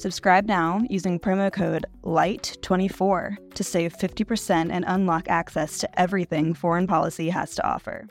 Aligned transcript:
Subscribe 0.00 0.46
now 0.46 0.80
using 0.88 1.20
promo 1.20 1.52
code 1.52 1.84
LIGHT24 2.04 3.52
to 3.54 3.62
save 3.62 3.92
50% 3.92 4.70
and 4.72 4.82
unlock 4.88 5.28
access 5.28 5.76
to 5.76 6.00
everything 6.00 6.54
foreign 6.54 6.86
policy 6.86 7.28
has 7.28 7.54
to 7.56 7.66
offer. 7.68 8.06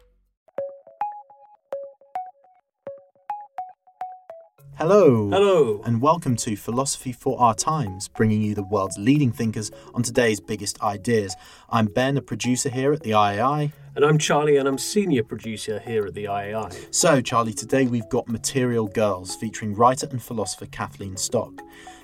Hello. 4.75 5.31
Hello. 5.31 5.81
And 5.83 5.99
welcome 5.99 6.35
to 6.35 6.55
Philosophy 6.55 7.11
for 7.11 7.39
Our 7.41 7.55
Times, 7.55 8.07
bringing 8.07 8.43
you 8.43 8.53
the 8.53 8.63
world's 8.63 8.99
leading 8.99 9.31
thinkers 9.31 9.71
on 9.95 10.03
today's 10.03 10.39
biggest 10.39 10.79
ideas. 10.83 11.35
I'm 11.71 11.87
Ben, 11.87 12.17
a 12.17 12.21
producer 12.21 12.69
here 12.69 12.93
at 12.93 13.01
the 13.01 13.11
IAI. 13.11 13.71
And 13.99 14.05
I'm 14.05 14.17
Charlie, 14.17 14.55
and 14.55 14.65
I'm 14.65 14.77
senior 14.77 15.23
producer 15.23 15.77
here 15.79 16.05
at 16.05 16.13
the 16.13 16.23
IAI. 16.23 16.73
So, 16.89 17.19
Charlie, 17.19 17.51
today 17.51 17.85
we've 17.85 18.07
got 18.07 18.29
Material 18.29 18.87
Girls 18.87 19.35
featuring 19.35 19.75
writer 19.75 20.07
and 20.09 20.23
philosopher 20.23 20.67
Kathleen 20.67 21.17
Stock. 21.17 21.51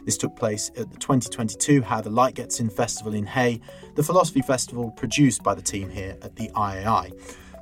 This 0.04 0.18
took 0.18 0.36
place 0.36 0.72
at 0.72 0.92
the 0.92 0.98
2022 0.98 1.82
How 1.82 2.02
the 2.02 2.10
Light 2.10 2.36
Gets 2.36 2.60
In 2.60 2.70
Festival 2.70 3.14
in 3.14 3.26
Hay, 3.26 3.62
the 3.96 4.04
philosophy 4.04 4.42
festival 4.42 4.92
produced 4.92 5.42
by 5.42 5.56
the 5.56 5.62
team 5.62 5.90
here 5.90 6.18
at 6.22 6.36
the 6.36 6.50
IAI. 6.50 7.14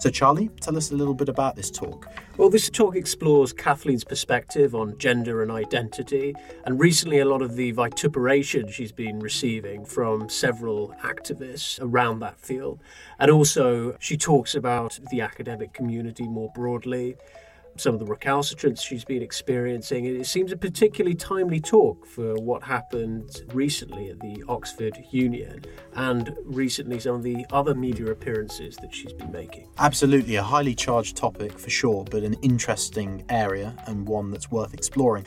So, 0.03 0.09
Charlie, 0.09 0.49
tell 0.59 0.75
us 0.75 0.91
a 0.91 0.95
little 0.97 1.13
bit 1.13 1.29
about 1.29 1.55
this 1.55 1.71
talk. 1.71 2.09
Well, 2.35 2.49
this 2.49 2.69
talk 2.69 2.97
explores 2.97 3.53
Kathleen's 3.53 4.03
perspective 4.03 4.75
on 4.75 4.97
gender 4.97 5.41
and 5.41 5.49
identity, 5.49 6.35
and 6.65 6.77
recently 6.77 7.19
a 7.19 7.25
lot 7.25 7.41
of 7.41 7.55
the 7.55 7.71
vituperation 7.71 8.69
she's 8.69 8.91
been 8.91 9.21
receiving 9.21 9.85
from 9.85 10.27
several 10.27 10.93
activists 11.03 11.79
around 11.81 12.19
that 12.19 12.37
field. 12.37 12.81
And 13.17 13.31
also, 13.31 13.95
she 14.01 14.17
talks 14.17 14.55
about 14.55 14.99
the 15.09 15.21
academic 15.21 15.71
community 15.71 16.27
more 16.27 16.51
broadly 16.53 17.15
some 17.75 17.93
of 17.93 17.99
the 17.99 18.05
recalcitrance 18.05 18.81
she's 18.81 19.05
been 19.05 19.21
experiencing. 19.21 20.05
It 20.05 20.25
seems 20.25 20.51
a 20.51 20.57
particularly 20.57 21.15
timely 21.15 21.59
talk 21.59 22.05
for 22.05 22.35
what 22.35 22.63
happened 22.63 23.43
recently 23.53 24.09
at 24.09 24.19
the 24.19 24.43
Oxford 24.47 24.97
Union 25.11 25.63
and 25.95 26.35
recently 26.43 26.99
some 26.99 27.15
of 27.15 27.23
the 27.23 27.45
other 27.51 27.73
media 27.73 28.07
appearances 28.07 28.75
that 28.77 28.93
she's 28.93 29.13
been 29.13 29.31
making. 29.31 29.67
Absolutely, 29.77 30.35
a 30.35 30.43
highly 30.43 30.75
charged 30.75 31.17
topic 31.17 31.57
for 31.57 31.69
sure, 31.69 32.05
but 32.09 32.23
an 32.23 32.35
interesting 32.41 33.23
area 33.29 33.75
and 33.87 34.07
one 34.07 34.31
that's 34.31 34.51
worth 34.51 34.73
exploring. 34.73 35.25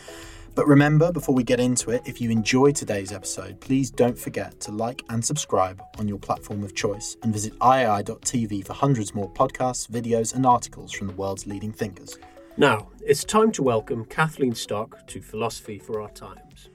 But 0.54 0.66
remember, 0.66 1.12
before 1.12 1.34
we 1.34 1.44
get 1.44 1.60
into 1.60 1.90
it, 1.90 2.00
if 2.06 2.18
you 2.18 2.30
enjoyed 2.30 2.76
today's 2.76 3.12
episode, 3.12 3.60
please 3.60 3.90
don't 3.90 4.18
forget 4.18 4.58
to 4.60 4.72
like 4.72 5.02
and 5.10 5.22
subscribe 5.22 5.82
on 5.98 6.08
your 6.08 6.18
platform 6.18 6.64
of 6.64 6.74
choice 6.74 7.14
and 7.22 7.30
visit 7.30 7.52
iai.tv 7.58 8.66
for 8.66 8.72
hundreds 8.72 9.14
more 9.14 9.30
podcasts, 9.30 9.86
videos, 9.86 10.34
and 10.34 10.46
articles 10.46 10.92
from 10.92 11.08
the 11.08 11.12
world's 11.12 11.46
leading 11.46 11.72
thinkers. 11.72 12.16
Now, 12.58 12.88
it's 13.04 13.22
time 13.22 13.52
to 13.52 13.62
welcome 13.62 14.06
Kathleen 14.06 14.54
Stock 14.54 15.06
to 15.08 15.20
Philosophy 15.20 15.78
for 15.78 16.00
Our 16.00 16.08
Times. 16.08 16.70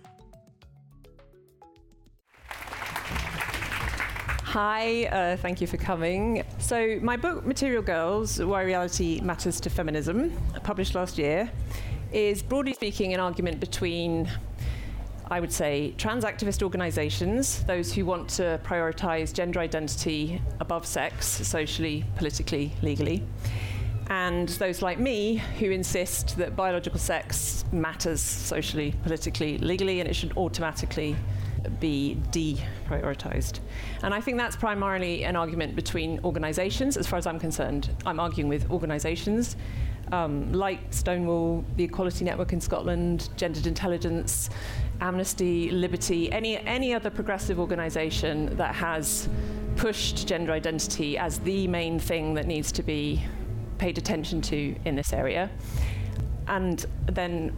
Hi, 4.43 5.05
uh, 5.05 5.37
thank 5.37 5.59
you 5.59 5.65
for 5.65 5.77
coming. 5.77 6.43
So, 6.59 6.99
my 7.01 7.17
book, 7.17 7.47
Material 7.47 7.81
Girls 7.81 8.39
Why 8.39 8.61
Reality 8.61 9.21
Matters 9.21 9.59
to 9.61 9.71
Feminism, 9.71 10.31
published 10.61 10.93
last 10.93 11.17
year, 11.17 11.49
is 12.13 12.43
broadly 12.43 12.75
speaking 12.75 13.15
an 13.15 13.19
argument 13.19 13.59
between, 13.59 14.29
I 15.31 15.39
would 15.39 15.51
say, 15.51 15.95
trans 15.97 16.23
activist 16.23 16.61
organizations, 16.61 17.63
those 17.63 17.91
who 17.91 18.05
want 18.05 18.29
to 18.31 18.61
prioritize 18.63 19.33
gender 19.33 19.59
identity 19.59 20.43
above 20.59 20.85
sex, 20.85 21.25
socially, 21.25 22.05
politically, 22.17 22.71
legally 22.83 23.23
and 24.11 24.49
those 24.49 24.81
like 24.81 24.99
me 24.99 25.37
who 25.57 25.71
insist 25.71 26.35
that 26.37 26.53
biological 26.53 26.99
sex 26.99 27.63
matters 27.71 28.19
socially, 28.19 28.93
politically, 29.03 29.57
legally, 29.59 30.01
and 30.01 30.09
it 30.09 30.13
should 30.13 30.35
automatically 30.35 31.15
be 31.79 32.17
deprioritized. 32.31 33.61
And 34.03 34.13
I 34.13 34.19
think 34.19 34.37
that's 34.37 34.57
primarily 34.57 35.23
an 35.23 35.37
argument 35.37 35.77
between 35.77 36.19
organizations, 36.25 36.97
as 36.97 37.07
far 37.07 37.19
as 37.19 37.25
I'm 37.25 37.39
concerned. 37.39 37.89
I'm 38.05 38.19
arguing 38.19 38.49
with 38.49 38.69
organizations 38.69 39.55
um, 40.11 40.51
like 40.51 40.79
Stonewall, 40.89 41.63
the 41.77 41.85
Equality 41.85 42.25
Network 42.25 42.51
in 42.51 42.59
Scotland, 42.59 43.29
Gendered 43.37 43.65
Intelligence, 43.65 44.49
Amnesty, 44.99 45.69
Liberty, 45.71 46.29
any, 46.33 46.57
any 46.57 46.93
other 46.93 47.09
progressive 47.09 47.61
organization 47.61 48.53
that 48.57 48.75
has 48.75 49.29
pushed 49.77 50.27
gender 50.27 50.51
identity 50.51 51.17
as 51.17 51.39
the 51.39 51.65
main 51.67 51.97
thing 51.97 52.33
that 52.33 52.45
needs 52.45 52.73
to 52.73 52.83
be 52.83 53.23
paid 53.81 53.97
attention 53.97 54.41
to 54.41 54.75
in 54.85 54.95
this 54.95 55.11
area. 55.11 55.49
And 56.47 56.85
then 57.07 57.57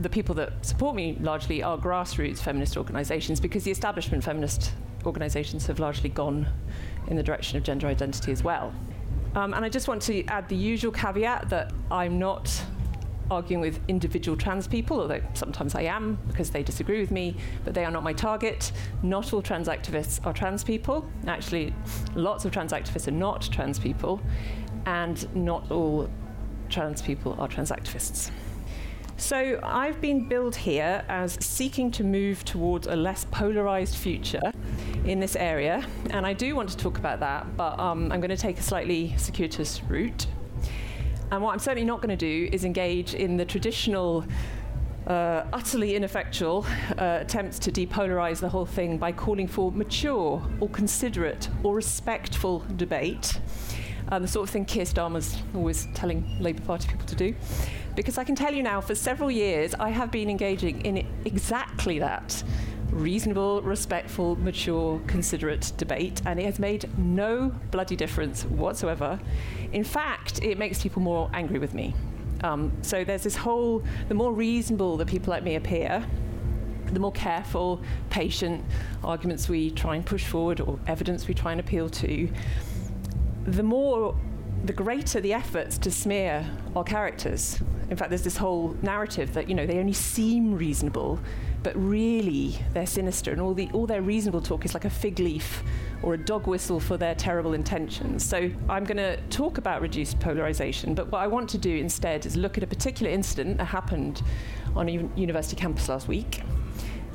the 0.00 0.08
people 0.08 0.34
that 0.36 0.64
support 0.64 0.94
me 0.94 1.18
largely 1.20 1.64
are 1.64 1.76
grassroots 1.76 2.38
feminist 2.38 2.76
organizations 2.76 3.40
because 3.40 3.64
the 3.64 3.70
establishment 3.72 4.22
feminist 4.22 4.72
organizations 5.04 5.66
have 5.66 5.80
largely 5.80 6.10
gone 6.10 6.46
in 7.08 7.16
the 7.16 7.24
direction 7.24 7.58
of 7.58 7.64
gender 7.64 7.88
identity 7.88 8.30
as 8.30 8.44
well. 8.44 8.72
Um, 9.34 9.52
and 9.52 9.64
I 9.64 9.68
just 9.68 9.88
want 9.88 10.00
to 10.02 10.24
add 10.26 10.48
the 10.48 10.56
usual 10.56 10.92
caveat 10.92 11.48
that 11.50 11.72
I'm 11.90 12.20
not 12.20 12.64
arguing 13.30 13.60
with 13.60 13.80
individual 13.88 14.36
trans 14.36 14.66
people, 14.66 15.00
although 15.00 15.22
sometimes 15.34 15.74
I 15.74 15.82
am 15.82 16.18
because 16.28 16.50
they 16.50 16.62
disagree 16.62 17.00
with 17.00 17.10
me, 17.10 17.36
but 17.64 17.74
they 17.74 17.84
are 17.84 17.90
not 17.90 18.02
my 18.02 18.12
target. 18.12 18.72
Not 19.02 19.32
all 19.32 19.42
trans 19.42 19.68
activists 19.68 20.24
are 20.24 20.32
trans 20.32 20.62
people. 20.64 21.06
Actually, 21.26 21.74
lots 22.14 22.44
of 22.44 22.52
trans 22.52 22.72
activists 22.72 23.08
are 23.08 23.18
not 23.26 23.42
trans 23.52 23.78
people 23.78 24.20
and 24.86 25.34
not 25.34 25.70
all 25.70 26.08
trans 26.68 27.02
people 27.02 27.36
are 27.38 27.48
trans 27.48 27.70
activists. 27.70 28.30
So 29.16 29.58
I've 29.64 30.00
been 30.00 30.28
billed 30.28 30.54
here 30.54 31.04
as 31.08 31.44
seeking 31.44 31.90
to 31.92 32.04
move 32.04 32.44
towards 32.44 32.86
a 32.86 32.94
less 32.94 33.24
polarized 33.24 33.96
future 33.96 34.52
in 35.04 35.18
this 35.18 35.34
area, 35.34 35.84
and 36.10 36.24
I 36.24 36.32
do 36.32 36.54
want 36.54 36.68
to 36.68 36.76
talk 36.76 36.98
about 36.98 37.18
that, 37.20 37.56
but 37.56 37.78
um, 37.80 38.12
I'm 38.12 38.20
going 38.20 38.30
to 38.30 38.36
take 38.36 38.58
a 38.58 38.62
slightly 38.62 39.14
circuitous 39.16 39.82
route. 39.82 40.28
And 41.32 41.42
what 41.42 41.52
I'm 41.52 41.58
certainly 41.58 41.84
not 41.84 42.00
going 42.00 42.16
to 42.16 42.16
do 42.16 42.48
is 42.52 42.64
engage 42.64 43.14
in 43.14 43.36
the 43.36 43.44
traditional 43.44 44.24
uh, 45.08 45.44
utterly 45.52 45.96
ineffectual 45.96 46.66
uh, 46.98 47.18
attempts 47.20 47.58
to 47.58 47.72
depolarize 47.72 48.40
the 48.40 48.48
whole 48.48 48.66
thing 48.66 48.98
by 48.98 49.10
calling 49.10 49.48
for 49.48 49.72
mature 49.72 50.42
or 50.60 50.68
considerate 50.68 51.48
or 51.62 51.74
respectful 51.74 52.64
debate 52.76 53.40
um, 54.10 54.22
the 54.22 54.28
sort 54.28 54.48
of 54.48 54.50
thing 54.50 54.64
Keir 54.64 54.84
Starmer's 54.84 55.36
always 55.54 55.88
telling 55.94 56.24
Labour 56.40 56.62
Party 56.62 56.88
people 56.88 57.06
to 57.06 57.14
do. 57.14 57.34
Because 57.94 58.16
I 58.16 58.24
can 58.24 58.34
tell 58.34 58.54
you 58.54 58.62
now, 58.62 58.80
for 58.80 58.94
several 58.94 59.30
years, 59.30 59.74
I 59.74 59.90
have 59.90 60.10
been 60.10 60.30
engaging 60.30 60.82
in 60.82 61.06
exactly 61.24 61.98
that 61.98 62.42
reasonable, 62.90 63.60
respectful, 63.62 64.36
mature, 64.36 65.00
considerate 65.06 65.72
debate, 65.76 66.22
and 66.26 66.38
it 66.38 66.44
has 66.44 66.58
made 66.58 66.88
no 66.98 67.54
bloody 67.70 67.96
difference 67.96 68.44
whatsoever. 68.44 69.18
In 69.72 69.84
fact, 69.84 70.42
it 70.42 70.58
makes 70.58 70.82
people 70.82 71.02
more 71.02 71.30
angry 71.34 71.58
with 71.58 71.74
me. 71.74 71.94
Um, 72.42 72.72
so 72.82 73.04
there's 73.04 73.24
this 73.24 73.36
whole 73.36 73.82
the 74.08 74.14
more 74.14 74.32
reasonable 74.32 74.96
that 74.98 75.08
people 75.08 75.30
like 75.30 75.42
me 75.42 75.56
appear, 75.56 76.04
the 76.92 77.00
more 77.00 77.12
careful, 77.12 77.82
patient 78.10 78.64
arguments 79.04 79.48
we 79.48 79.70
try 79.70 79.96
and 79.96 80.06
push 80.06 80.24
forward 80.24 80.60
or 80.60 80.78
evidence 80.86 81.28
we 81.28 81.34
try 81.34 81.52
and 81.52 81.60
appeal 81.60 81.88
to, 81.90 82.28
the 83.48 83.62
more 83.62 84.14
the 84.64 84.72
greater 84.72 85.20
the 85.20 85.32
efforts 85.32 85.78
to 85.78 85.90
smear 85.90 86.48
our 86.74 86.84
characters. 86.84 87.60
In 87.90 87.96
fact, 87.96 88.10
there's 88.10 88.22
this 88.22 88.36
whole 88.36 88.76
narrative 88.82 89.32
that, 89.34 89.48
you 89.48 89.54
know, 89.54 89.66
they 89.66 89.78
only 89.78 89.92
seem 89.92 90.54
reasonable, 90.54 91.18
but 91.62 91.74
really 91.76 92.58
they're 92.74 92.86
sinister, 92.86 93.32
and 93.32 93.40
all, 93.40 93.54
the, 93.54 93.70
all 93.72 93.86
their 93.86 94.02
reasonable 94.02 94.42
talk 94.42 94.64
is 94.64 94.74
like 94.74 94.84
a 94.84 94.90
fig 94.90 95.20
leaf 95.20 95.62
or 96.02 96.14
a 96.14 96.18
dog 96.18 96.46
whistle 96.46 96.80
for 96.80 96.96
their 96.96 97.14
terrible 97.14 97.54
intentions. 97.54 98.24
So 98.24 98.50
I'm 98.68 98.84
going 98.84 98.98
to 98.98 99.16
talk 99.28 99.58
about 99.58 99.80
reduced 99.80 100.20
polarization, 100.20 100.94
but 100.94 101.10
what 101.10 101.20
I 101.20 101.26
want 101.26 101.48
to 101.50 101.58
do 101.58 101.74
instead 101.74 102.26
is 102.26 102.36
look 102.36 102.58
at 102.58 102.64
a 102.64 102.66
particular 102.66 103.10
incident 103.10 103.58
that 103.58 103.64
happened 103.64 104.22
on 104.76 104.88
a 104.88 105.08
university 105.16 105.56
campus 105.56 105.88
last 105.88 106.08
week. 106.08 106.42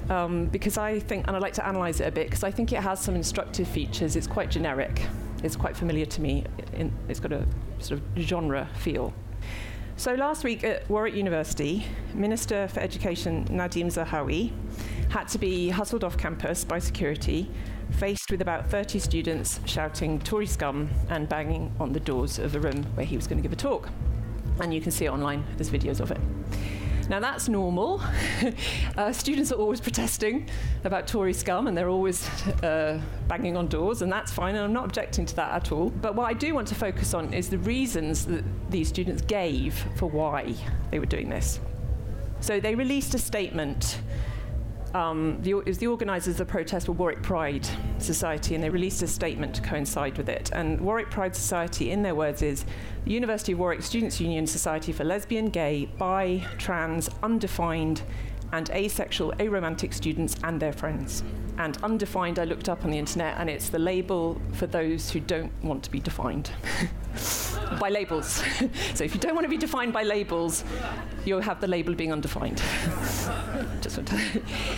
Um, 0.09 0.47
because 0.47 0.77
I 0.77 0.99
think, 0.99 1.27
and 1.27 1.35
I'd 1.35 1.41
like 1.41 1.53
to 1.53 1.69
analyse 1.69 1.99
it 1.99 2.07
a 2.07 2.11
bit, 2.11 2.27
because 2.27 2.43
I 2.43 2.51
think 2.51 2.73
it 2.73 2.79
has 2.79 2.99
some 2.99 3.15
instructive 3.15 3.67
features. 3.67 4.15
It's 4.15 4.27
quite 4.27 4.49
generic. 4.49 5.03
It's 5.43 5.55
quite 5.55 5.77
familiar 5.77 6.05
to 6.05 6.21
me. 6.21 6.45
It's 7.07 7.19
got 7.19 7.33
a 7.33 7.45
sort 7.79 7.99
of 7.99 8.23
genre 8.23 8.67
feel. 8.75 9.13
So 9.95 10.15
last 10.15 10.43
week 10.43 10.63
at 10.63 10.89
Warwick 10.89 11.13
University, 11.13 11.85
Minister 12.15 12.67
for 12.67 12.79
Education 12.79 13.45
Nadhim 13.45 13.87
Zahawi 13.87 14.51
had 15.11 15.27
to 15.27 15.37
be 15.37 15.69
hustled 15.69 16.03
off 16.03 16.17
campus 16.17 16.63
by 16.63 16.79
security, 16.79 17.47
faced 17.91 18.31
with 18.31 18.41
about 18.41 18.71
30 18.71 18.97
students 18.97 19.59
shouting 19.65 20.19
Tory 20.19 20.47
scum 20.47 20.89
and 21.09 21.29
banging 21.29 21.71
on 21.79 21.93
the 21.93 21.99
doors 21.99 22.39
of 22.39 22.53
the 22.53 22.59
room 22.59 22.83
where 22.95 23.05
he 23.05 23.15
was 23.15 23.27
going 23.27 23.37
to 23.37 23.43
give 23.43 23.53
a 23.53 23.55
talk. 23.55 23.89
And 24.59 24.73
you 24.73 24.81
can 24.81 24.91
see 24.91 25.07
online, 25.07 25.45
there's 25.57 25.69
videos 25.69 25.99
of 25.99 26.09
it. 26.09 26.19
Now 27.09 27.19
that's 27.19 27.49
normal. 27.49 28.01
uh, 28.97 29.11
students 29.11 29.51
are 29.51 29.55
always 29.55 29.81
protesting 29.81 30.49
about 30.83 31.07
Tory 31.07 31.33
scum 31.33 31.67
and 31.67 31.77
they're 31.77 31.89
always 31.89 32.27
uh, 32.63 33.01
banging 33.27 33.57
on 33.57 33.67
doors, 33.67 34.01
and 34.01 34.11
that's 34.11 34.31
fine, 34.31 34.55
and 34.55 34.63
I'm 34.63 34.73
not 34.73 34.85
objecting 34.85 35.25
to 35.25 35.35
that 35.35 35.51
at 35.51 35.71
all. 35.71 35.89
But 35.89 36.15
what 36.15 36.29
I 36.29 36.33
do 36.33 36.53
want 36.53 36.67
to 36.69 36.75
focus 36.75 37.13
on 37.13 37.33
is 37.33 37.49
the 37.49 37.57
reasons 37.59 38.25
that 38.27 38.43
these 38.69 38.87
students 38.87 39.21
gave 39.21 39.73
for 39.95 40.09
why 40.09 40.55
they 40.91 40.99
were 40.99 41.05
doing 41.05 41.29
this. 41.29 41.59
So 42.39 42.59
they 42.59 42.75
released 42.75 43.13
a 43.15 43.19
statement 43.19 43.99
um, 44.93 45.41
the, 45.41 45.51
it 45.51 45.65
was 45.65 45.77
the 45.79 45.87
organisers 45.87 46.39
of 46.39 46.47
the 46.47 46.51
protest 46.51 46.87
were 46.87 46.93
Warwick 46.93 47.23
Pride 47.23 47.67
Society, 47.97 48.55
and 48.55 48.63
they 48.63 48.69
released 48.69 49.01
a 49.01 49.07
statement 49.07 49.55
to 49.55 49.61
coincide 49.61 50.17
with 50.17 50.29
it. 50.29 50.51
And 50.53 50.79
Warwick 50.79 51.09
Pride 51.09 51.35
Society, 51.35 51.91
in 51.91 52.03
their 52.03 52.15
words, 52.15 52.41
is 52.41 52.65
the 53.05 53.11
University 53.11 53.53
of 53.53 53.59
Warwick 53.59 53.81
Students' 53.81 54.21
Union 54.21 54.45
Society 54.45 54.91
for 54.91 55.03
lesbian, 55.03 55.47
gay, 55.47 55.89
bi, 55.97 56.45
trans, 56.57 57.09
undefined, 57.23 58.03
and 58.53 58.69
asexual, 58.69 59.33
aromantic 59.39 59.93
students 59.93 60.35
and 60.43 60.61
their 60.61 60.71
friends. 60.71 61.23
And 61.57 61.75
undefined, 61.83 62.39
I 62.39 62.45
looked 62.45 62.69
up 62.69 62.85
on 62.85 62.91
the 62.91 62.97
internet, 62.97 63.35
and 63.37 63.49
it's 63.49 63.69
the 63.69 63.79
label 63.79 64.39
for 64.53 64.67
those 64.67 65.09
who 65.09 65.19
don't 65.19 65.51
want 65.63 65.83
to 65.83 65.91
be 65.91 65.99
defined 65.99 66.51
by 67.79 67.89
labels. 67.89 68.43
so 68.93 69.03
if 69.03 69.13
you 69.13 69.19
don't 69.19 69.33
want 69.33 69.45
to 69.45 69.49
be 69.49 69.57
defined 69.57 69.91
by 69.91 70.03
labels, 70.03 70.63
you'll 71.25 71.41
have 71.41 71.61
the 71.61 71.67
label 71.67 71.93
being 71.93 72.13
undefined. 72.13 72.61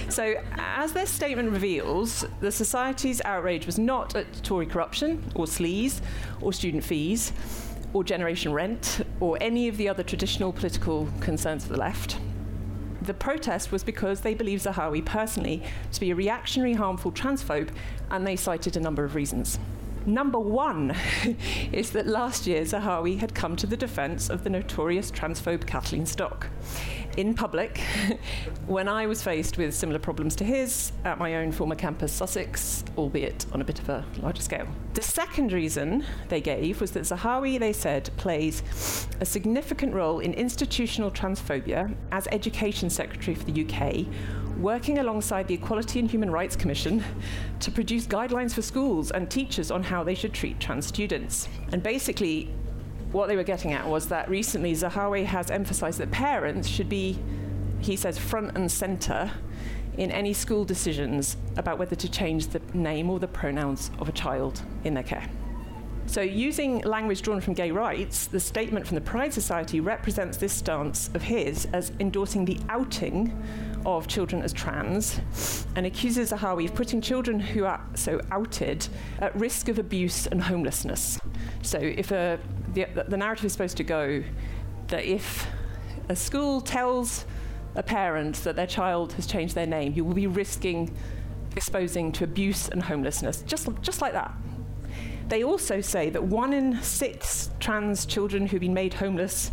So, 0.10 0.36
as 0.57 0.92
their 0.92 1.06
statement 1.06 1.51
reveals, 1.51 2.25
the 2.42 2.51
Society's 2.51 3.22
outrage 3.24 3.66
was 3.66 3.77
not 3.77 4.16
at 4.16 4.44
Tory 4.44 4.66
corruption 4.66 5.24
or 5.36 5.45
sleaze 5.45 6.01
or 6.42 6.51
student 6.51 6.83
fees 6.83 7.31
or 7.94 8.04
generation 8.04 8.51
rent 8.51 9.06
or 9.19 9.38
any 9.42 9.68
of 9.68 9.77
the 9.77 9.88
other 9.88 10.04
traditional 10.04 10.51
political 10.51 11.07
concerns 11.22 11.63
of 11.63 11.69
the 11.69 11.77
left 11.77 12.18
the 13.06 13.13
protest 13.13 13.72
was 13.72 13.84
because 13.84 14.22
they 14.22 14.34
believe 14.34 14.62
Zahawi 14.62 15.04
personally 15.04 15.63
to 15.92 16.00
be 16.00 16.12
a 16.12 16.16
reactionary, 16.16 16.74
harmful 16.74 17.12
transphobe, 17.12 17.69
and 18.12 18.25
they 18.25 18.36
cited 18.36 18.75
a 18.75 18.80
number 18.80 19.04
of 19.04 19.16
reasons. 19.16 19.60
Number 20.06 20.40
one 20.40 20.96
is 21.72 21.92
that 21.92 22.06
last 22.06 22.46
year 22.46 22.62
Zahawi 22.62 23.18
had 23.18 23.34
come 23.34 23.56
to 23.56 23.66
the 23.66 23.78
defense 23.78 24.30
of 24.30 24.44
the 24.44 24.50
notorious 24.52 25.12
transphobe 25.12 25.66
Kathleen 25.66 26.06
Stock 26.06 26.48
in 27.17 27.33
public 27.33 27.79
when 28.67 28.88
I 28.88 29.07
was 29.07 29.21
faced 29.21 29.57
with 29.57 29.73
similar 29.73 30.00
problems 30.00 30.35
to 30.38 30.44
his 30.44 30.91
at 31.03 31.17
my 31.17 31.35
own 31.35 31.51
former 31.51 31.75
campus, 31.75 32.12
Sussex, 32.12 32.83
albeit 32.97 33.45
on 33.53 33.62
a 33.62 33.63
bit 33.63 33.79
of 33.79 33.89
a 33.89 34.06
larger 34.21 34.41
scale. 34.41 34.67
The 34.94 35.01
second 35.01 35.51
reason 35.51 36.06
they 36.29 36.41
gave 36.41 36.81
was 36.81 36.91
that 36.91 37.03
Zahawi, 37.03 37.59
they 37.59 37.73
said, 37.73 38.09
plays 38.17 39.07
a 39.19 39.25
significant 39.25 39.94
role 39.94 40.19
in 40.19 40.33
institutional 40.33 41.12
transphobia 41.12 41.94
as 42.12 42.27
Education 42.31 42.89
Secretary 42.89 43.35
for 43.35 43.45
the 43.45 43.65
UK, 43.65 44.06
working 44.57 45.00
alongside 45.00 45.47
the 45.47 45.53
Equality 45.53 46.00
and 46.00 46.09
Human 46.09 46.31
Rights 46.31 46.56
Commission 46.56 47.03
to 47.59 47.71
produce 47.71 48.07
guidelines 48.07 48.53
for 48.53 48.62
schools 48.62 49.12
and 49.12 49.29
teachers 49.29 49.71
on 49.71 49.83
how 49.83 50.03
they 50.03 50.15
should 50.15 50.33
treat 50.33 50.59
trans 50.59 50.85
students. 50.85 51.50
And 51.71 51.81
basically, 51.83 52.53
what 53.12 53.28
they 53.28 53.36
were 53.36 53.44
getting 53.44 53.74
at 53.74 53.88
was 53.88 54.07
that 54.10 54.30
recently 54.30 54.74
Zahawi 54.74 55.25
has 55.25 55.50
emphasized 55.50 56.00
that 56.00 56.12
parents 56.12 56.68
should 56.68 56.90
be, 56.90 57.19
he 57.80 57.96
says, 57.96 58.18
front 58.18 58.57
and 58.57 58.72
center 58.72 59.31
in 59.98 60.12
any 60.12 60.34
school 60.34 60.66
decisions 60.66 61.38
about 61.57 61.78
whether 61.78 61.96
to 61.96 62.10
change 62.10 62.48
the 62.48 62.62
name 62.74 63.10
or 63.10 63.19
the 63.19 63.28
pronouns 63.28 63.92
of 64.00 64.10
a 64.10 64.12
child 64.12 64.62
in 64.84 64.94
their 64.94 65.04
care. 65.04 65.30
So, 66.07 66.22
using 66.22 66.81
language 66.81 67.24
drawn 67.24 67.42
from 67.42 67.56
gay 67.56 67.72
rights, 67.72 68.28
the 68.28 68.40
statement 68.40 68.86
from 68.86 68.96
the 68.96 69.02
Pride 69.02 69.34
Society 69.34 69.80
represents 69.80 70.38
this 70.38 70.54
stance 70.54 71.10
of 71.16 71.24
his 71.24 71.66
as 71.74 71.92
endorsing 72.00 72.46
the 72.46 72.60
outing 72.69 73.36
of 73.88 74.08
children 74.08 74.44
as 74.44 74.54
trans 74.54 75.19
and 75.75 75.86
accuses 75.86 76.31
Zahawi 76.31 76.66
of 76.66 76.75
putting 76.75 77.01
children 77.01 77.40
who 77.40 77.66
are 77.66 77.84
so 77.96 78.22
outed 78.31 78.88
at 79.19 79.36
risk 79.36 79.68
of 79.68 79.80
abuse 79.80 80.28
and 80.28 80.44
homelessness. 80.44 81.19
So, 81.63 81.80
if 81.80 82.12
a 82.12 82.40
the, 82.75 83.06
the 83.07 83.18
narrative 83.18 83.45
is 83.45 83.51
supposed 83.51 83.77
to 83.77 83.83
go 83.83 84.24
that 84.88 85.06
if 85.06 85.48
a 86.10 86.16
school 86.16 86.62
tells 86.62 87.25
a 87.75 87.81
parent 87.81 88.36
that 88.44 88.56
their 88.56 88.68
child 88.68 89.13
has 89.13 89.25
changed 89.25 89.56
their 89.56 89.66
name, 89.66 89.94
you 89.94 90.06
will 90.06 90.13
be 90.13 90.27
risking 90.27 90.95
exposing 91.56 92.12
to 92.12 92.24
abuse 92.25 92.68
and 92.69 92.83
homelessness, 92.83 93.42
just, 93.44 93.69
just 93.81 94.01
like 94.01 94.13
that. 94.13 94.33
They 95.30 95.44
also 95.44 95.81
say 95.81 96.10
that 96.10 96.24
one 96.24 96.54
in 96.54 96.81
six 96.81 97.50
trans 97.60 98.06
children 98.06 98.45
who've 98.45 98.60
been 98.60 98.74
made 98.74 98.94
homeless 98.94 99.51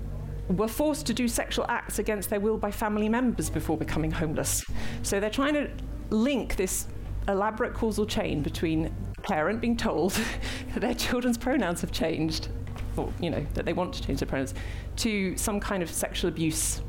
were 0.48 0.68
forced 0.68 1.06
to 1.06 1.14
do 1.14 1.28
sexual 1.28 1.64
acts 1.68 1.98
against 1.98 2.28
their 2.28 2.40
will 2.40 2.58
by 2.58 2.70
family 2.70 3.08
members 3.08 3.48
before 3.48 3.78
becoming 3.78 4.10
homeless. 4.10 4.64
So 5.02 5.20
they're 5.20 5.30
trying 5.30 5.54
to 5.54 5.70
link 6.10 6.56
this 6.56 6.88
elaborate 7.28 7.72
causal 7.72 8.04
chain 8.04 8.42
between 8.42 8.92
a 9.16 9.20
parent 9.22 9.60
being 9.60 9.76
told 9.76 10.12
that 10.74 10.80
their 10.80 10.94
children's 10.94 11.38
pronouns 11.38 11.80
have 11.80 11.92
changed 11.92 12.48
or 12.96 13.12
you 13.20 13.30
know 13.30 13.44
that 13.54 13.64
they 13.64 13.72
want 13.72 13.94
to 13.94 14.02
change 14.02 14.20
their 14.20 14.28
pronouns, 14.28 14.54
to 14.96 15.36
some 15.36 15.60
kind 15.60 15.82
of 15.82 15.90
sexual 15.90 16.28
abuse 16.28 16.80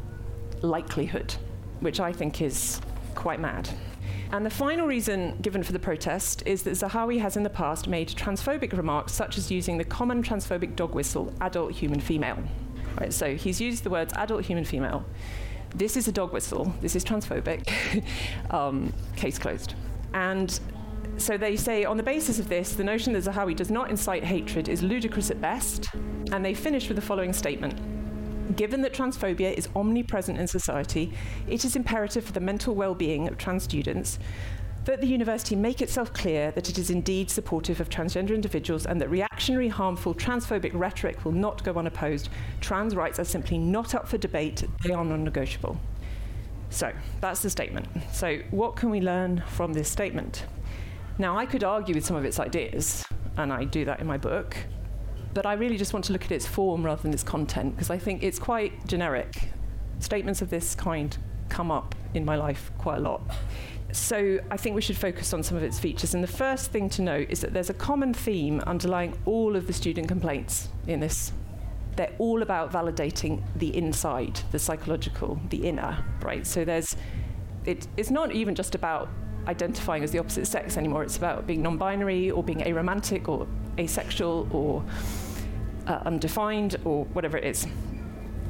likelihood, 0.61 1.35
which 1.79 1.99
I 1.99 2.11
think 2.11 2.41
is 2.41 2.81
quite 3.15 3.39
mad. 3.39 3.69
And 4.31 4.43
the 4.43 4.49
final 4.49 4.87
reason 4.87 5.37
given 5.41 5.61
for 5.61 5.73
the 5.73 5.79
protest 5.79 6.41
is 6.47 6.63
that 6.63 6.71
Zahawi 6.71 7.19
has 7.19 7.37
in 7.37 7.43
the 7.43 7.51
past 7.51 7.87
made 7.87 8.09
transphobic 8.09 8.75
remarks, 8.75 9.13
such 9.13 9.37
as 9.37 9.51
using 9.51 9.77
the 9.77 9.83
common 9.83 10.23
transphobic 10.23 10.75
dog 10.75 10.95
whistle, 10.95 11.31
adult 11.39 11.71
human 11.73 11.99
female. 11.99 12.39
Right, 12.99 13.13
so 13.13 13.35
he's 13.35 13.61
used 13.61 13.83
the 13.83 13.89
words 13.89 14.13
adult 14.15 14.43
human 14.43 14.65
female. 14.65 15.05
This 15.75 15.97
is 15.97 16.07
a 16.07 16.11
dog 16.11 16.33
whistle. 16.33 16.73
This 16.81 16.95
is 16.95 17.03
transphobic. 17.03 18.03
um, 18.51 18.93
case 19.15 19.37
closed. 19.37 19.75
And 20.13 20.59
so 21.17 21.37
they 21.37 21.55
say, 21.55 21.85
on 21.85 21.97
the 21.97 22.03
basis 22.03 22.39
of 22.39 22.49
this, 22.49 22.73
the 22.73 22.83
notion 22.83 23.13
that 23.13 23.23
Zahawi 23.23 23.55
does 23.55 23.71
not 23.71 23.89
incite 23.89 24.23
hatred 24.23 24.67
is 24.67 24.81
ludicrous 24.81 25.29
at 25.31 25.39
best, 25.39 25.89
and 26.31 26.43
they 26.43 26.53
finish 26.53 26.87
with 26.87 26.95
the 26.95 27.01
following 27.01 27.33
statement. 27.33 27.79
Given 28.55 28.81
that 28.81 28.93
transphobia 28.93 29.53
is 29.53 29.69
omnipresent 29.75 30.37
in 30.37 30.47
society, 30.47 31.13
it 31.47 31.63
is 31.63 31.75
imperative 31.75 32.25
for 32.25 32.33
the 32.33 32.39
mental 32.39 32.75
well 32.75 32.95
being 32.95 33.27
of 33.27 33.37
trans 33.37 33.63
students 33.63 34.19
that 34.85 34.99
the 34.99 35.07
university 35.07 35.55
make 35.55 35.81
itself 35.81 36.11
clear 36.13 36.51
that 36.51 36.69
it 36.69 36.77
is 36.77 36.89
indeed 36.89 37.29
supportive 37.29 37.79
of 37.79 37.89
transgender 37.89 38.35
individuals 38.35 38.85
and 38.85 38.99
that 38.99 39.09
reactionary, 39.09 39.69
harmful, 39.69 40.13
transphobic 40.13 40.71
rhetoric 40.73 41.23
will 41.23 41.31
not 41.31 41.63
go 41.63 41.73
unopposed. 41.75 42.29
Trans 42.59 42.95
rights 42.95 43.19
are 43.19 43.23
simply 43.23 43.57
not 43.57 43.95
up 43.95 44.07
for 44.07 44.17
debate, 44.17 44.65
they 44.83 44.93
are 44.93 45.05
non 45.05 45.23
negotiable. 45.23 45.79
So, 46.69 46.91
that's 47.21 47.41
the 47.41 47.49
statement. 47.49 47.87
So, 48.11 48.39
what 48.51 48.75
can 48.75 48.89
we 48.89 48.99
learn 48.99 49.43
from 49.47 49.73
this 49.73 49.89
statement? 49.89 50.45
Now, 51.17 51.37
I 51.37 51.45
could 51.45 51.63
argue 51.63 51.93
with 51.95 52.05
some 52.05 52.15
of 52.15 52.25
its 52.25 52.39
ideas, 52.39 53.05
and 53.37 53.53
I 53.53 53.65
do 53.65 53.85
that 53.85 53.99
in 53.99 54.07
my 54.07 54.17
book, 54.17 54.57
but 55.33 55.45
I 55.45 55.53
really 55.53 55.77
just 55.77 55.93
want 55.93 56.05
to 56.05 56.13
look 56.13 56.25
at 56.25 56.31
its 56.31 56.45
form 56.45 56.83
rather 56.83 57.01
than 57.01 57.13
its 57.13 57.23
content, 57.23 57.75
because 57.75 57.89
I 57.89 57.97
think 57.97 58.23
it's 58.23 58.39
quite 58.39 58.87
generic. 58.87 59.49
Statements 59.99 60.41
of 60.41 60.49
this 60.49 60.75
kind 60.75 61.15
come 61.49 61.71
up 61.71 61.95
in 62.13 62.25
my 62.25 62.35
life 62.35 62.71
quite 62.77 62.97
a 62.97 63.01
lot. 63.01 63.21
So 63.91 64.39
I 64.49 64.57
think 64.57 64.75
we 64.75 64.81
should 64.81 64.97
focus 64.97 65.33
on 65.33 65.43
some 65.43 65.55
of 65.55 65.61
its 65.61 65.79
features. 65.79 66.15
And 66.15 66.23
the 66.23 66.27
first 66.27 66.71
thing 66.71 66.89
to 66.89 67.03
note 67.03 67.27
is 67.29 67.41
that 67.41 67.53
there's 67.53 67.69
a 67.69 67.75
common 67.75 68.11
theme 68.13 68.59
underlying 68.61 69.15
all 69.25 69.55
of 69.55 69.67
the 69.67 69.73
student 69.73 70.07
complaints 70.07 70.69
in 70.87 70.99
this. 70.99 71.31
They're 71.95 72.13
all 72.17 72.41
about 72.41 72.71
validating 72.71 73.43
the 73.55 73.75
inside, 73.77 74.39
the 74.51 74.57
psychological, 74.57 75.39
the 75.49 75.67
inner, 75.67 76.03
right? 76.23 76.45
So 76.45 76.65
there's, 76.65 76.95
it, 77.65 77.87
it's 77.95 78.09
not 78.09 78.31
even 78.31 78.55
just 78.55 78.73
about 78.73 79.09
identifying 79.47 80.03
as 80.03 80.11
the 80.11 80.19
opposite 80.19 80.45
sex 80.45 80.77
anymore. 80.77 81.03
It's 81.03 81.17
about 81.17 81.47
being 81.47 81.61
non 81.61 81.77
binary 81.77 82.31
or 82.31 82.43
being 82.43 82.59
aromantic 82.59 83.27
or 83.27 83.47
asexual 83.77 84.47
or 84.51 84.83
uh, 85.87 86.01
undefined 86.05 86.77
or 86.85 87.05
whatever 87.05 87.37
it 87.37 87.43
is. 87.43 87.67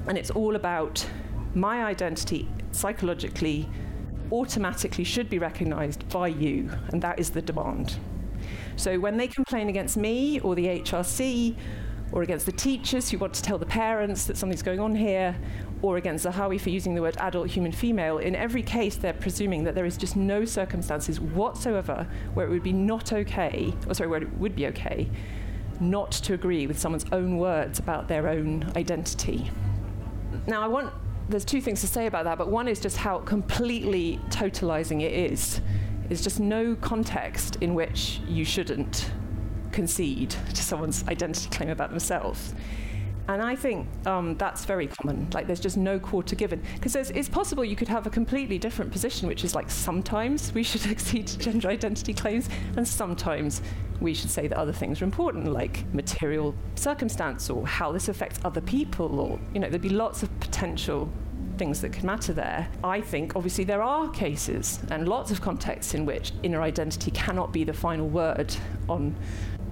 And 0.07 0.17
it's 0.17 0.29
all 0.29 0.55
about 0.55 1.05
my 1.55 1.85
identity 1.85 2.47
psychologically, 2.71 3.69
automatically 4.31 5.03
should 5.03 5.29
be 5.29 5.39
recognized 5.39 6.07
by 6.09 6.27
you, 6.27 6.69
and 6.89 7.01
that 7.01 7.19
is 7.19 7.29
the 7.29 7.41
demand. 7.41 7.97
So 8.75 8.99
when 8.99 9.17
they 9.17 9.27
complain 9.27 9.69
against 9.69 9.95
me 9.97 10.39
or 10.39 10.55
the 10.55 10.65
HRC 10.65 11.55
or 12.11 12.23
against 12.23 12.45
the 12.45 12.51
teachers 12.51 13.09
who 13.09 13.17
want 13.17 13.33
to 13.35 13.41
tell 13.41 13.57
the 13.57 13.65
parents 13.65 14.25
that 14.25 14.37
something's 14.37 14.63
going 14.63 14.79
on 14.79 14.95
here, 14.95 15.35
or 15.83 15.97
against 15.97 16.25
Zahawi 16.25 16.59
for 16.59 16.69
using 16.69 16.95
the 16.95 17.01
word 17.01 17.17
adult 17.17 17.49
human 17.49 17.73
female, 17.73 18.17
in 18.17 18.35
every 18.35 18.63
case 18.63 18.95
they're 18.95 19.13
presuming 19.13 19.65
that 19.65 19.75
there 19.75 19.85
is 19.85 19.97
just 19.97 20.15
no 20.15 20.45
circumstances 20.45 21.19
whatsoever 21.19 22.07
where 22.33 22.47
it 22.47 22.49
would 22.49 22.63
be 22.63 22.71
not 22.71 23.11
okay, 23.11 23.73
or 23.85 23.93
sorry, 23.93 24.09
where 24.09 24.21
it 24.21 24.37
would 24.37 24.55
be 24.55 24.65
okay, 24.67 25.09
not 25.81 26.09
to 26.11 26.33
agree 26.33 26.65
with 26.67 26.79
someone's 26.79 27.05
own 27.11 27.37
words 27.37 27.79
about 27.79 28.07
their 28.07 28.29
own 28.29 28.71
identity. 28.77 29.51
Now, 30.47 30.61
I 30.61 30.67
want, 30.67 30.93
there's 31.27 31.43
two 31.43 31.59
things 31.59 31.81
to 31.81 31.87
say 31.87 32.07
about 32.07 32.23
that, 32.23 32.37
but 32.37 32.47
one 32.47 32.69
is 32.69 32.79
just 32.79 32.95
how 32.95 33.19
completely 33.19 34.21
totalizing 34.29 35.01
it 35.01 35.11
is. 35.11 35.59
There's 36.07 36.23
just 36.23 36.39
no 36.39 36.75
context 36.75 37.57
in 37.59 37.73
which 37.73 38.21
you 38.25 38.45
shouldn't 38.45 39.11
concede 39.73 40.29
to 40.29 40.63
someone's 40.63 41.05
identity 41.09 41.49
claim 41.49 41.69
about 41.69 41.89
themselves. 41.89 42.53
And 43.27 43.41
I 43.41 43.55
think 43.55 43.87
um, 44.05 44.35
that's 44.37 44.65
very 44.65 44.87
common. 44.87 45.29
Like, 45.33 45.47
there's 45.47 45.59
just 45.59 45.77
no 45.77 45.99
quarter 45.99 46.35
given. 46.35 46.61
Because 46.75 46.95
it's 46.95 47.29
possible 47.29 47.63
you 47.63 47.75
could 47.75 47.87
have 47.87 48.05
a 48.05 48.09
completely 48.09 48.57
different 48.57 48.91
position, 48.91 49.27
which 49.27 49.43
is 49.43 49.55
like 49.55 49.69
sometimes 49.69 50.53
we 50.53 50.63
should 50.63 50.85
accede 50.91 51.27
gender 51.27 51.69
identity 51.69 52.13
claims, 52.13 52.49
and 52.75 52.87
sometimes 52.87 53.61
we 54.01 54.13
should 54.13 54.29
say 54.29 54.47
that 54.47 54.57
other 54.57 54.73
things 54.73 55.01
are 55.01 55.05
important, 55.05 55.51
like 55.51 55.85
material 55.93 56.53
circumstance 56.75 57.49
or 57.49 57.65
how 57.65 57.91
this 57.91 58.09
affects 58.09 58.39
other 58.43 58.61
people, 58.61 59.19
or, 59.19 59.39
you 59.53 59.59
know, 59.59 59.69
there'd 59.69 59.81
be 59.81 59.89
lots 59.89 60.23
of 60.23 60.39
potential 60.39 61.09
things 61.57 61.81
that 61.81 61.93
could 61.93 62.03
matter 62.03 62.33
there. 62.33 62.67
I 62.83 63.01
think 63.01 63.35
obviously 63.35 63.63
there 63.63 63.81
are 63.81 64.09
cases 64.09 64.79
and 64.89 65.07
lots 65.07 65.31
of 65.31 65.39
contexts 65.41 65.93
in 65.93 66.05
which 66.05 66.31
inner 66.41 66.61
identity 66.61 67.11
cannot 67.11 67.53
be 67.53 67.63
the 67.63 67.73
final 67.73 68.07
word 68.07 68.55
on 68.89 69.15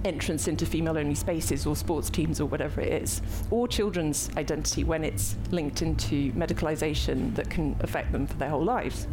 entrance 0.04 0.48
into 0.48 0.66
female 0.66 0.98
only 0.98 1.14
spaces 1.14 1.66
or 1.66 1.76
sports 1.76 2.10
teams 2.10 2.40
or 2.40 2.46
whatever 2.46 2.80
it 2.80 3.02
is, 3.02 3.22
or 3.50 3.68
children's 3.68 4.30
identity 4.36 4.84
when 4.84 5.04
it's 5.04 5.36
linked 5.50 5.82
into 5.82 6.32
medicalization 6.32 7.34
that 7.34 7.48
can 7.50 7.76
affect 7.80 8.12
them 8.12 8.26
for 8.26 8.34
their 8.34 8.50
whole 8.50 8.64
lives. 8.64 9.06